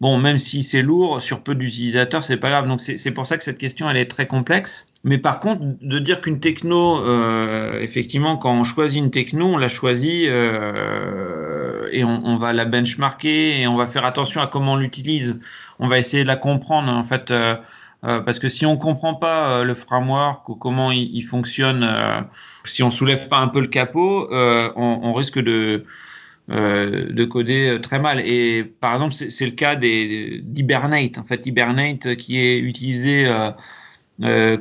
bon, 0.01 0.17
même 0.17 0.37
si 0.37 0.63
c'est 0.63 0.81
lourd, 0.81 1.21
sur 1.21 1.41
peu 1.41 1.55
d'utilisateurs, 1.55 2.23
c'est 2.23 2.37
pas 2.37 2.49
grave. 2.49 2.67
Donc 2.67 2.81
c'est 2.81 3.11
pour 3.11 3.27
ça 3.27 3.37
que 3.37 3.43
cette 3.43 3.57
question, 3.57 3.89
elle 3.89 3.97
est 3.97 4.09
très 4.09 4.27
complexe. 4.27 4.87
Mais 5.03 5.17
par 5.17 5.39
contre, 5.39 5.61
de 5.81 5.99
dire 5.99 6.21
qu'une 6.21 6.39
techno, 6.39 6.97
euh, 7.05 7.79
effectivement, 7.81 8.37
quand 8.37 8.53
on 8.53 8.63
choisit 8.63 8.99
une 8.99 9.11
techno, 9.11 9.45
on 9.53 9.57
la 9.57 9.69
choisit 9.69 10.27
euh, 10.27 11.87
et 11.91 12.03
on, 12.03 12.25
on, 12.25 12.35
va 12.35 12.51
la 12.51 12.65
benchmarker 12.65 13.61
et 13.61 13.67
on 13.67 13.75
va 13.75 13.87
faire 13.87 14.05
attention 14.05 14.41
à 14.41 14.47
comment 14.47 14.73
on 14.73 14.77
l'utilise. 14.77 15.39
On 15.79 15.87
va 15.87 15.99
essayer 15.99 16.23
de 16.23 16.27
la 16.27 16.35
comprendre. 16.35 16.91
En 16.91 17.03
fait, 17.03 17.31
euh, 17.31 17.55
euh, 18.05 18.19
parce 18.19 18.37
que 18.39 18.47
si 18.47 18.65
on 18.65 18.77
comprend 18.77 19.15
pas 19.15 19.49
euh, 19.49 19.63
le 19.63 19.73
framework 19.73 20.47
ou 20.49 20.55
comment 20.55 20.91
il, 20.91 21.09
il 21.15 21.23
fonctionne, 21.23 21.83
euh, 21.83 22.21
si 22.69 22.83
on 22.83 22.91
soulève 22.91 23.27
pas 23.27 23.37
un 23.37 23.47
peu 23.47 23.61
le 23.61 23.67
capot, 23.67 24.27
on, 24.31 24.99
on, 25.03 25.13
risque 25.13 25.39
de 25.39 25.83
de 26.49 27.23
coder 27.25 27.77
très 27.81 27.99
mal. 27.99 28.21
Et 28.25 28.63
par 28.63 28.93
exemple, 28.93 29.13
c'est 29.13 29.45
le 29.45 29.51
cas 29.51 29.75
d'Hibernate. 29.75 31.17
En 31.17 31.23
fait, 31.23 31.45
Hibernate 31.45 32.15
qui 32.15 32.39
est 32.39 32.59
utilisé 32.59 33.27
euh, 34.23 34.57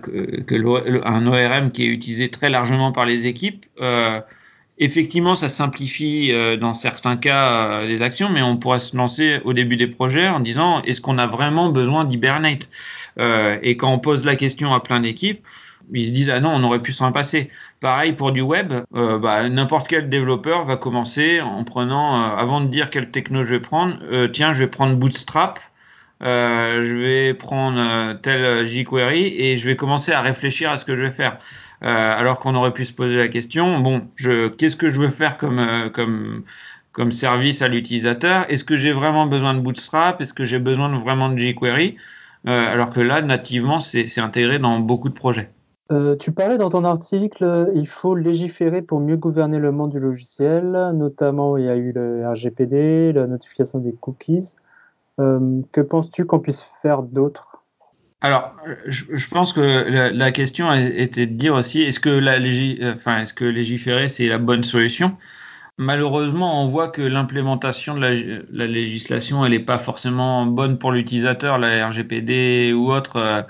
un 1.05 1.27
ORM 1.27 1.71
qui 1.71 1.85
est 1.85 1.89
utilisé 1.89 2.29
très 2.29 2.51
largement 2.51 2.93
par 2.93 3.07
les 3.07 3.27
équipes. 3.27 3.65
Euh, 3.81 4.21
effectivement, 4.79 5.35
ça 5.35 5.49
simplifie 5.49 6.31
euh, 6.33 6.57
dans 6.57 6.75
certains 6.75 7.17
cas 7.17 7.85
les 7.85 8.03
actions, 8.03 8.29
mais 8.29 8.43
on 8.43 8.57
pourrait 8.57 8.81
se 8.81 8.97
lancer 8.97 9.41
au 9.45 9.53
début 9.53 9.77
des 9.77 9.87
projets 9.87 10.29
en 10.29 10.41
disant 10.41 10.83
est-ce 10.83 11.01
qu'on 11.01 11.19
a 11.19 11.27
vraiment 11.27 11.71
besoin 11.71 12.05
d'Hibernate? 12.05 12.69
Euh, 13.19 13.59
et 13.63 13.77
quand 13.79 13.93
on 13.93 13.99
pose 13.99 14.25
la 14.25 14.37
question 14.37 14.75
à 14.75 14.81
plein 14.81 15.01
d'équipes, 15.01 15.47
ils 15.93 16.07
se 16.07 16.11
disent 16.11 16.31
ah 16.31 16.41
non 16.41 16.53
on 16.55 16.63
aurait 16.65 16.83
pu 16.83 16.93
s'en 16.93 17.13
passer. 17.13 17.51
Pareil 17.81 18.13
pour 18.13 18.33
du 18.33 18.41
web, 18.41 18.73
euh, 18.95 19.19
bah, 19.19 19.49
n'importe 19.49 19.89
quel 19.89 20.09
développeur 20.09 20.65
va 20.65 20.77
commencer 20.77 21.41
en 21.41 21.65
prenant 21.65 22.23
euh, 22.23 22.37
avant 22.37 22.61
de 22.61 22.67
dire 22.67 22.91
quelle 22.91 23.11
techno 23.11 23.43
je 23.43 23.55
vais 23.55 23.61
prendre, 23.61 23.97
euh, 24.13 24.29
tiens 24.29 24.53
je 24.53 24.61
vais 24.61 24.67
prendre 24.67 24.97
Bootstrap, 24.97 25.61
euh, 26.23 26.87
je 26.87 26.95
vais 26.95 27.35
prendre 27.35 28.15
tel 28.23 28.67
jQuery 28.67 29.35
et 29.39 29.59
je 29.59 29.69
vais 29.69 29.77
commencer 29.77 30.13
à 30.13 30.21
réfléchir 30.23 30.71
à 30.71 30.79
ce 30.79 30.85
que 30.85 30.97
je 30.97 31.03
vais 31.03 31.11
faire. 31.11 31.39
alors 31.83 32.39
qu'on 32.39 32.55
aurait 32.55 32.73
pu 32.73 32.85
se 32.87 32.93
poser 32.93 33.17
la 33.17 33.29
question 33.29 33.81
bon 33.81 34.09
je 34.17 34.49
qu'est-ce 34.49 34.77
que 34.77 34.89
je 34.89 34.99
veux 34.99 35.11
faire 35.11 35.37
comme 35.39 35.91
comme 35.93 36.45
comme 36.97 37.13
service 37.13 37.61
à 37.61 37.69
l'utilisateur? 37.69 38.47
Est-ce 38.49 38.65
que 38.65 38.75
j'ai 38.75 38.93
vraiment 38.93 39.27
besoin 39.27 39.53
de 39.53 39.61
Bootstrap? 39.61 40.23
Est-ce 40.23 40.33
que 40.33 40.47
j'ai 40.47 40.59
besoin 40.59 40.89
de, 40.89 40.97
vraiment 40.97 41.29
de 41.29 41.37
jQuery? 41.37 41.99
Euh, 42.49 42.73
alors 42.73 42.91
que 42.91 43.01
là, 43.01 43.21
nativement, 43.21 43.81
c'est 43.81 44.19
intégré 44.19 44.59
dans 44.59 44.79
beaucoup 44.79 45.11
de 45.11 45.15
projets. 45.15 45.51
Euh, 45.93 46.17
tu 46.17 46.33
parlais 46.33 46.59
dans 46.59 46.69
ton 46.69 46.85
article, 46.85 47.71
il 47.75 47.87
faut 47.87 48.17
légiférer 48.17 48.83
pour 48.83 48.99
mieux 48.99 49.17
gouverner 49.17 49.59
le 49.59 49.71
monde 49.71 49.93
du 49.93 50.01
logiciel, 50.01 50.91
notamment 50.95 51.57
il 51.57 51.65
y 51.65 51.69
a 51.69 51.77
eu 51.77 51.93
le 51.93 52.29
RGPD, 52.29 53.13
la 53.13 53.27
notification 53.27 53.79
des 53.79 53.93
cookies. 53.93 54.57
Euh, 55.21 55.61
que 55.73 55.81
penses-tu 55.81 56.27
qu'on 56.27 56.41
puisse 56.41 56.67
faire 56.83 57.03
d'autre? 57.03 57.63
Alors, 58.21 58.57
je, 58.87 59.29
pense 59.29 59.53
que 59.53 59.61
la, 60.13 60.33
question 60.33 60.73
était 60.73 61.27
de 61.27 61.35
dire 61.35 61.55
aussi, 61.55 61.83
est-ce 61.83 62.01
que 62.01 63.45
légiférer, 63.45 64.09
c'est 64.09 64.27
la 64.27 64.39
bonne 64.39 64.65
solution? 64.65 65.17
Malheureusement, 65.79 66.65
on 66.65 66.69
voit 66.69 66.89
que 66.89 67.03
l'implémentation 67.03 67.95
de 67.95 68.01
la, 68.01 68.11
la, 68.51 68.67
législation, 68.67 69.45
elle 69.45 69.53
n'est 69.53 69.61
pas 69.61 69.79
forcément 69.79 70.47
bonne 70.47 70.79
pour 70.79 70.91
l'utilisateur, 70.91 71.59
la 71.59 71.87
RGPD 71.87 72.73
ou 72.73 72.91
autre. 72.91 73.47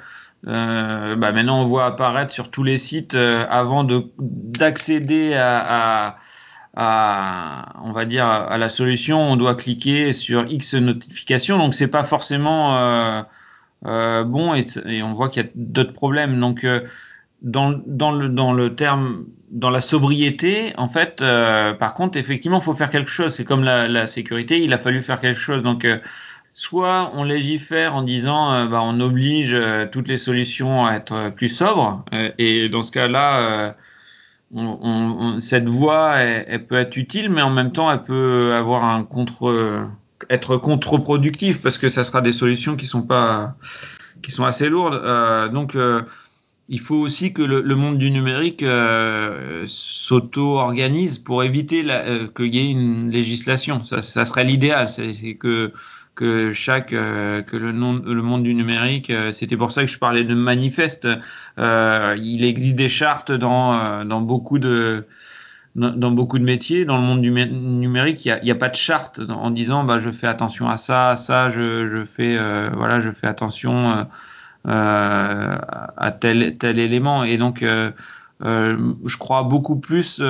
Euh, 0.46 1.12
euh, 1.12 1.16
bah 1.16 1.32
maintenant, 1.32 1.60
on 1.62 1.64
voit 1.64 1.86
apparaître 1.86 2.32
sur 2.32 2.50
tous 2.50 2.62
les 2.62 2.78
sites 2.78 3.14
euh, 3.14 3.44
avant 3.50 3.84
de 3.84 4.10
d'accéder 4.18 5.34
à, 5.34 6.06
à, 6.06 6.16
à, 6.76 7.72
on 7.82 7.92
va 7.92 8.04
dire, 8.04 8.26
à 8.26 8.56
la 8.58 8.68
solution, 8.68 9.20
on 9.20 9.36
doit 9.36 9.54
cliquer 9.54 10.12
sur 10.12 10.46
X 10.46 10.74
notification. 10.74 11.58
Donc, 11.58 11.74
c'est 11.74 11.88
pas 11.88 12.04
forcément 12.04 12.76
euh, 12.76 13.22
euh, 13.86 14.24
bon 14.24 14.54
et, 14.54 15.02
on 15.02 15.12
voit 15.12 15.28
qu'il 15.28 15.44
y 15.44 15.46
a 15.46 15.50
d'autres 15.54 15.92
problèmes. 15.92 16.38
Donc 16.40 16.64
dans, 17.42 17.80
dans, 17.86 18.12
le, 18.12 18.28
dans 18.28 18.52
le 18.52 18.74
terme, 18.74 19.26
dans 19.50 19.70
la 19.70 19.80
sobriété, 19.80 20.72
en 20.76 20.88
fait, 20.88 21.22
euh, 21.22 21.72
par 21.74 21.94
contre, 21.94 22.18
effectivement, 22.18 22.58
il 22.58 22.62
faut 22.62 22.74
faire 22.74 22.90
quelque 22.90 23.10
chose. 23.10 23.34
C'est 23.34 23.44
comme 23.44 23.62
la, 23.62 23.88
la, 23.88 24.06
sécurité, 24.06 24.62
il 24.62 24.72
a 24.72 24.78
fallu 24.78 25.02
faire 25.02 25.20
quelque 25.20 25.40
chose. 25.40 25.62
Donc, 25.62 25.84
euh, 25.84 25.98
soit 26.58 27.12
on 27.14 27.22
légifère 27.22 27.94
en 27.94 28.02
disant, 28.02 28.50
euh, 28.52 28.66
bah, 28.66 28.80
on 28.82 28.98
oblige 29.00 29.54
toutes 29.92 30.08
les 30.08 30.16
solutions 30.16 30.86
à 30.86 30.94
être 30.94 31.30
plus 31.30 31.50
sobres, 31.50 32.02
et 32.38 32.68
dans 32.70 32.82
ce 32.82 32.90
cas-là, 32.90 33.76
cette 35.38 35.68
voie, 35.68 36.16
elle, 36.16 36.66
peut 36.66 36.76
être 36.76 36.96
utile, 36.96 37.30
mais 37.30 37.42
en 37.42 37.50
même 37.50 37.72
temps, 37.72 37.92
elle 37.92 38.02
peut 38.02 38.54
avoir 38.54 38.84
un 38.84 39.04
contre, 39.04 39.90
être 40.30 40.56
contre-productive 40.56 41.60
parce 41.60 41.76
que 41.76 41.90
ça 41.90 42.04
sera 42.04 42.22
des 42.22 42.32
solutions 42.32 42.74
qui 42.76 42.86
sont 42.86 43.02
pas, 43.02 43.54
qui 44.22 44.30
sont 44.30 44.44
assez 44.44 44.70
lourdes. 44.70 45.02
donc 45.52 45.76
il 46.68 46.80
faut 46.80 46.96
aussi 46.96 47.32
que 47.32 47.42
le, 47.42 47.74
monde 47.76 47.98
du 47.98 48.10
numérique 48.10 48.62
euh, 48.62 49.64
s'auto-organise 49.68 51.18
pour 51.18 51.44
éviter 51.44 51.84
euh, 51.88 52.26
qu'il 52.34 52.54
y 52.54 52.58
ait 52.58 52.70
une 52.70 53.10
législation. 53.10 53.84
Ça, 53.84 54.02
ça 54.02 54.24
serait 54.24 54.44
l'idéal, 54.44 54.88
c'est 54.88 55.34
que 55.34 55.72
que 56.16 56.52
chaque 56.52 56.92
euh, 56.92 57.42
que 57.42 57.56
le, 57.56 57.70
nom, 57.70 58.02
le 58.04 58.22
monde 58.22 58.42
du 58.42 58.54
numérique, 58.54 59.10
euh, 59.10 59.30
c'était 59.30 59.56
pour 59.56 59.70
ça 59.70 59.84
que 59.84 59.90
je 59.90 59.98
parlais 59.98 60.24
de 60.24 60.34
manifeste. 60.34 61.06
Euh, 61.58 62.16
il 62.20 62.44
existe 62.44 62.74
des 62.74 62.88
chartes 62.88 63.30
dans 63.30 64.04
dans 64.04 64.20
beaucoup 64.20 64.58
de 64.58 65.06
dans 65.76 66.10
beaucoup 66.10 66.38
de 66.38 66.44
métiers, 66.44 66.86
dans 66.86 66.96
le 66.96 67.02
monde 67.02 67.20
du 67.20 67.30
numérique, 67.30 68.24
il 68.24 68.40
n'y 68.42 68.50
a, 68.50 68.54
pas 68.54 68.70
de 68.70 68.76
charte 68.76 69.20
en 69.28 69.50
disant 69.50 69.84
bah 69.84 69.98
je 69.98 70.10
fais 70.10 70.26
attention 70.26 70.70
à 70.70 70.78
ça, 70.78 71.10
à 71.10 71.16
ça, 71.16 71.50
je, 71.50 71.90
je 71.90 72.02
fais 72.02 72.38
voilà, 72.72 72.98
je 72.98 73.10
fais 73.10 73.26
attention 73.26 74.06
euh, 74.68 75.56
à 75.96 76.10
tel, 76.10 76.58
tel 76.58 76.80
élément. 76.80 77.22
Et 77.22 77.36
donc, 77.36 77.62
euh, 77.62 77.92
euh, 78.42 78.94
je 79.04 79.16
crois 79.16 79.44
beaucoup 79.44 79.76
plus 79.76 80.20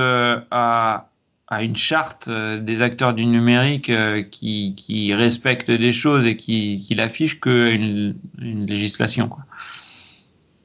à, 0.51 1.09
à 1.49 1.63
une 1.63 1.77
charte 1.77 2.29
des 2.29 2.83
acteurs 2.83 3.15
du 3.15 3.25
numérique 3.27 3.93
qui, 4.31 4.75
qui 4.77 5.15
respecte 5.15 5.71
des 5.71 5.93
choses 5.93 6.27
et 6.27 6.37
qui, 6.37 6.79
qui 6.79 6.95
l'affiche 6.95 7.41
qu'une 7.41 8.17
une 8.41 8.67
législation. 8.67 9.29
Quoi. 9.29 9.45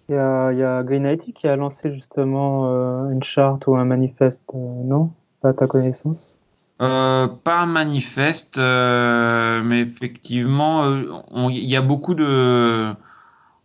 Il 0.10 0.15
y, 0.15 0.17
a, 0.17 0.52
il 0.52 0.58
y 0.58 0.63
a 0.63 0.84
Green 0.84 1.06
IT 1.06 1.34
qui 1.34 1.48
a 1.48 1.56
lancé 1.56 1.94
justement 1.94 2.65
euh, 2.65 3.12
une 3.12 3.24
charte 3.24 3.65
ou 3.67 3.78
un 3.78 3.86
manifeste, 3.86 4.41
euh, 4.54 4.58
non? 4.84 5.12
Pas 5.39 5.50
à 5.50 5.54
ta 5.54 5.67
connaissance? 5.67 6.38
Euh, 6.82 7.28
Pas 7.28 7.62
un 7.62 7.65
manifeste, 7.65 8.58
mais 8.58 9.80
effectivement, 9.80 10.84
il 11.50 11.63
y 11.63 11.78
a 11.78 11.82
beaucoup 11.82 12.13
de 12.13 12.94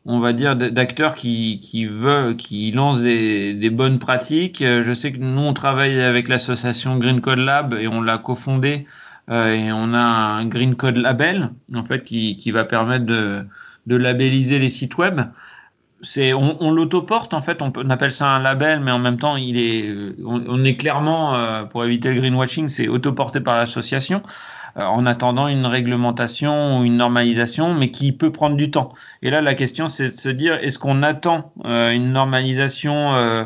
on 0.06 0.20
va 0.20 0.32
dire, 0.32 0.54
d'acteurs 0.56 1.14
qui, 1.14 1.58
qui 1.60 1.84
veulent, 1.84 2.36
qui 2.36 2.70
lancent 2.70 3.02
des, 3.02 3.70
bonnes 3.70 3.98
pratiques. 3.98 4.62
Euh, 4.62 4.82
je 4.84 4.92
sais 4.92 5.12
que 5.12 5.18
nous, 5.18 5.42
on 5.42 5.52
travaille 5.52 6.00
avec 6.00 6.28
l'association 6.28 6.96
Green 6.96 7.20
Code 7.20 7.40
Lab 7.40 7.74
et 7.74 7.88
on 7.88 8.00
l'a 8.00 8.18
cofondé 8.18 8.86
euh, 9.30 9.52
et 9.52 9.72
on 9.72 9.92
a 9.94 9.98
un 9.98 10.46
Green 10.46 10.76
Code 10.76 10.96
Label, 10.96 11.50
en 11.74 11.82
fait, 11.82 12.04
qui, 12.04 12.36
qui 12.36 12.52
va 12.52 12.64
permettre 12.64 13.04
de, 13.04 13.46
labelliser 13.86 14.60
les 14.60 14.68
sites 14.68 14.96
web. 14.96 15.20
C'est, 16.02 16.32
on, 16.34 16.62
on 16.62 16.70
l'autoporte 16.70 17.34
en 17.34 17.40
fait, 17.40 17.62
on, 17.62 17.72
on, 17.74 17.90
appelle 17.90 18.12
ça 18.12 18.28
un 18.28 18.38
label, 18.38 18.80
mais 18.80 18.92
en 18.92 18.98
même 18.98 19.18
temps, 19.18 19.36
il 19.36 19.58
est, 19.58 19.92
on, 20.24 20.44
on 20.46 20.64
est 20.64 20.76
clairement, 20.76 21.34
euh, 21.34 21.64
pour 21.64 21.84
éviter 21.84 22.12
le 22.12 22.20
greenwashing, 22.20 22.68
c'est 22.68 22.86
autoporté 22.86 23.40
par 23.40 23.56
l'association. 23.56 24.22
Euh, 24.78 24.82
en 24.84 25.06
attendant 25.06 25.48
une 25.48 25.64
réglementation 25.64 26.78
ou 26.80 26.84
une 26.84 26.98
normalisation, 26.98 27.72
mais 27.72 27.90
qui 27.90 28.12
peut 28.12 28.30
prendre 28.30 28.56
du 28.56 28.70
temps. 28.70 28.92
Et 29.22 29.30
là, 29.30 29.40
la 29.40 29.54
question, 29.54 29.88
c'est 29.88 30.08
de 30.08 30.12
se 30.12 30.28
dire, 30.28 30.58
est-ce 30.60 30.78
qu'on 30.78 31.02
attend 31.02 31.52
euh, 31.64 31.92
une 31.92 32.12
normalisation 32.12 33.14
euh, 33.14 33.44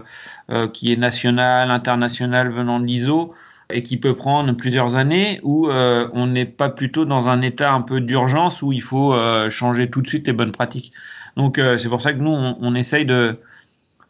qui 0.73 0.93
est 0.93 0.97
nationale, 0.97 1.71
internationale, 1.71 2.51
venant 2.51 2.81
de 2.81 2.87
l'ISO 2.87 3.33
et 3.73 3.85
qui 3.85 3.97
peut 3.97 4.17
prendre 4.17 4.53
plusieurs 4.55 4.97
années, 4.97 5.39
ou 5.45 5.69
on 5.71 6.27
n'est 6.27 6.45
pas 6.45 6.71
plutôt 6.71 7.05
dans 7.05 7.29
un 7.29 7.41
état 7.41 7.73
un 7.73 7.83
peu 7.83 8.01
d'urgence 8.01 8.63
où 8.63 8.73
il 8.73 8.83
faut 8.83 9.15
changer 9.49 9.89
tout 9.89 10.03
de 10.03 10.09
suite 10.09 10.27
les 10.27 10.33
bonnes 10.33 10.51
pratiques? 10.51 10.93
Donc 11.37 11.61
c'est 11.79 11.89
pour 11.89 12.01
ça 12.01 12.13
que 12.13 12.19
nous, 12.19 12.33
on, 12.33 12.59
on 12.61 12.75
essaye 12.75 13.07
de, 13.07 13.39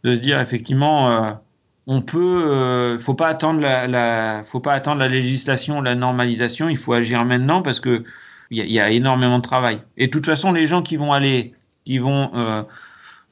de 0.03 0.15
se 0.15 0.21
dire 0.21 0.41
effectivement 0.41 1.39
on 1.93 2.03
peut, 2.03 2.45
euh, 2.45 3.01
faut 3.01 3.15
pas 3.15 3.27
attendre 3.27 3.61
la, 3.61 4.45
faut 4.45 4.61
pas 4.61 4.75
attendre 4.75 5.01
la 5.01 5.09
législation, 5.09 5.81
la 5.81 5.97
normalisation. 5.97 6.69
Il 6.69 6.77
faut 6.77 6.93
agir 6.93 7.25
maintenant 7.25 7.63
parce 7.63 7.81
que 7.81 8.05
il 8.53 8.59
y, 8.71 8.79
a 8.79 8.91
énormément 8.91 9.39
de 9.39 9.43
travail. 9.43 9.83
Et 9.97 10.07
de 10.07 10.11
toute 10.13 10.27
façon, 10.27 10.53
les 10.53 10.69
gens 10.69 10.83
qui 10.83 10.97
vont 10.97 11.13
aller, 11.13 11.53
qui 11.85 11.99
vont, 11.99 12.31
euh, 12.35 12.63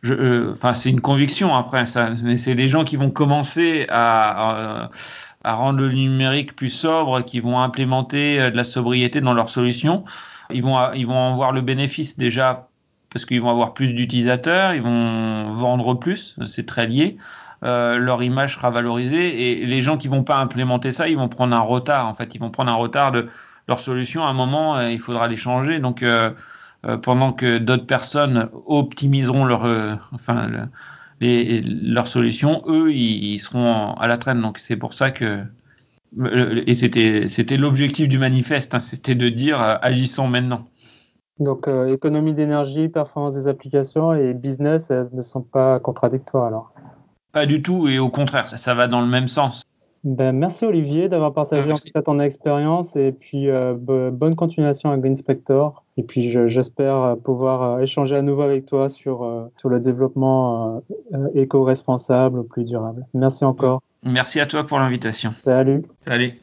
euh, 0.06 0.52
enfin, 0.52 0.74
c'est 0.74 0.90
une 0.90 1.00
conviction 1.00 1.54
après 1.54 1.86
ça, 1.86 2.10
mais 2.24 2.36
c'est 2.36 2.54
les 2.54 2.66
gens 2.66 2.82
qui 2.82 2.96
vont 2.96 3.10
commencer 3.10 3.86
à, 3.90 4.84
à, 4.84 4.90
à, 5.44 5.54
rendre 5.54 5.78
le 5.78 5.92
numérique 5.92 6.56
plus 6.56 6.68
sobre, 6.68 7.24
qui 7.24 7.38
vont 7.38 7.60
implémenter 7.60 8.40
euh, 8.40 8.50
de 8.50 8.56
la 8.56 8.64
sobriété 8.64 9.20
dans 9.20 9.34
leurs 9.34 9.50
solutions. 9.50 10.04
Ils 10.50 10.64
vont, 10.64 10.76
ils 10.94 11.06
vont 11.06 11.16
en 11.16 11.32
voir 11.32 11.52
le 11.52 11.60
bénéfice 11.60 12.16
déjà 12.16 12.68
parce 13.10 13.24
qu'ils 13.24 13.40
vont 13.40 13.50
avoir 13.50 13.72
plus 13.74 13.94
d'utilisateurs, 13.94 14.74
ils 14.74 14.82
vont 14.82 15.48
vendre 15.50 15.94
plus, 15.94 16.36
c'est 16.46 16.66
très 16.66 16.88
lié 16.88 17.18
euh, 17.64 17.98
leur 17.98 18.22
image 18.22 18.54
sera 18.54 18.70
valorisée 18.70 19.50
et 19.50 19.66
les 19.66 19.82
gens 19.82 19.96
qui 19.96 20.06
vont 20.06 20.22
pas 20.22 20.38
implémenter 20.38 20.92
ça, 20.92 21.08
ils 21.08 21.16
vont 21.16 21.28
prendre 21.28 21.56
un 21.56 21.60
retard. 21.60 22.06
En 22.06 22.14
fait, 22.14 22.34
ils 22.34 22.40
vont 22.40 22.50
prendre 22.50 22.70
un 22.70 22.76
retard 22.76 23.10
de 23.10 23.28
leur 23.66 23.80
solution. 23.80 24.22
À 24.22 24.28
un 24.28 24.32
moment, 24.32 24.76
euh, 24.76 24.90
il 24.90 25.00
faudra 25.00 25.26
les 25.26 25.36
changer. 25.36 25.80
Donc, 25.80 26.02
euh, 26.02 26.30
pendant 27.02 27.32
que 27.32 27.58
d'autres 27.58 27.86
personnes 27.86 28.48
optimiseront 28.66 29.44
leur, 29.44 29.64
enfin, 30.12 30.48
leurs 31.20 32.06
solutions, 32.06 32.62
eux, 32.68 32.92
ils, 32.92 33.40
seront 33.40 33.94
à 33.94 34.06
la 34.06 34.16
traîne. 34.16 34.40
Donc, 34.40 34.58
c'est 34.58 34.76
pour 34.76 34.92
ça 34.92 35.10
que 35.10 35.42
et 36.66 36.74
c'était 36.74 37.28
c'était 37.28 37.58
l'objectif 37.58 38.08
du 38.08 38.18
manifeste, 38.18 38.74
hein, 38.74 38.80
c'était 38.80 39.16
de 39.16 39.28
dire 39.28 39.58
agissons 39.82 40.28
maintenant. 40.28 40.68
Donc 41.40 41.68
économie 41.88 42.32
d'énergie, 42.32 42.88
performance 42.88 43.34
des 43.34 43.48
applications 43.48 44.14
et 44.14 44.32
business 44.32 44.90
ne 44.90 45.20
sont 45.20 45.42
pas 45.42 45.80
contradictoires 45.80 46.46
alors. 46.46 46.72
Pas 47.32 47.46
du 47.46 47.62
tout, 47.62 47.88
et 47.88 47.98
au 47.98 48.08
contraire, 48.08 48.48
ça 48.48 48.74
va 48.74 48.86
dans 48.86 49.00
le 49.00 49.06
même 49.06 49.28
sens. 49.28 49.62
Ben, 50.04 50.32
merci 50.32 50.64
Olivier 50.64 51.08
d'avoir 51.08 51.34
partagé 51.34 51.66
merci. 51.66 51.88
en 51.88 51.90
tout 51.90 51.92
cas 51.92 52.02
ton 52.02 52.20
expérience 52.20 52.94
et 52.94 53.10
puis 53.10 53.50
euh, 53.50 53.74
bonne 53.74 54.36
continuation 54.36 54.90
à 54.90 54.96
Greenspector. 54.96 55.82
Et 55.96 56.04
puis 56.04 56.30
j'espère 56.30 57.16
pouvoir 57.24 57.62
euh, 57.62 57.80
échanger 57.80 58.14
à 58.14 58.22
nouveau 58.22 58.42
avec 58.42 58.64
toi 58.64 58.88
sur, 58.88 59.24
euh, 59.24 59.50
sur 59.56 59.68
le 59.68 59.80
développement 59.80 60.82
euh, 61.12 61.28
éco-responsable, 61.34 62.46
plus 62.46 62.64
durable. 62.64 63.04
Merci 63.14 63.44
encore. 63.44 63.82
Merci 64.04 64.38
à 64.38 64.46
toi 64.46 64.64
pour 64.64 64.78
l'invitation. 64.78 65.34
Salut. 65.42 65.82
Salut. 66.00 66.38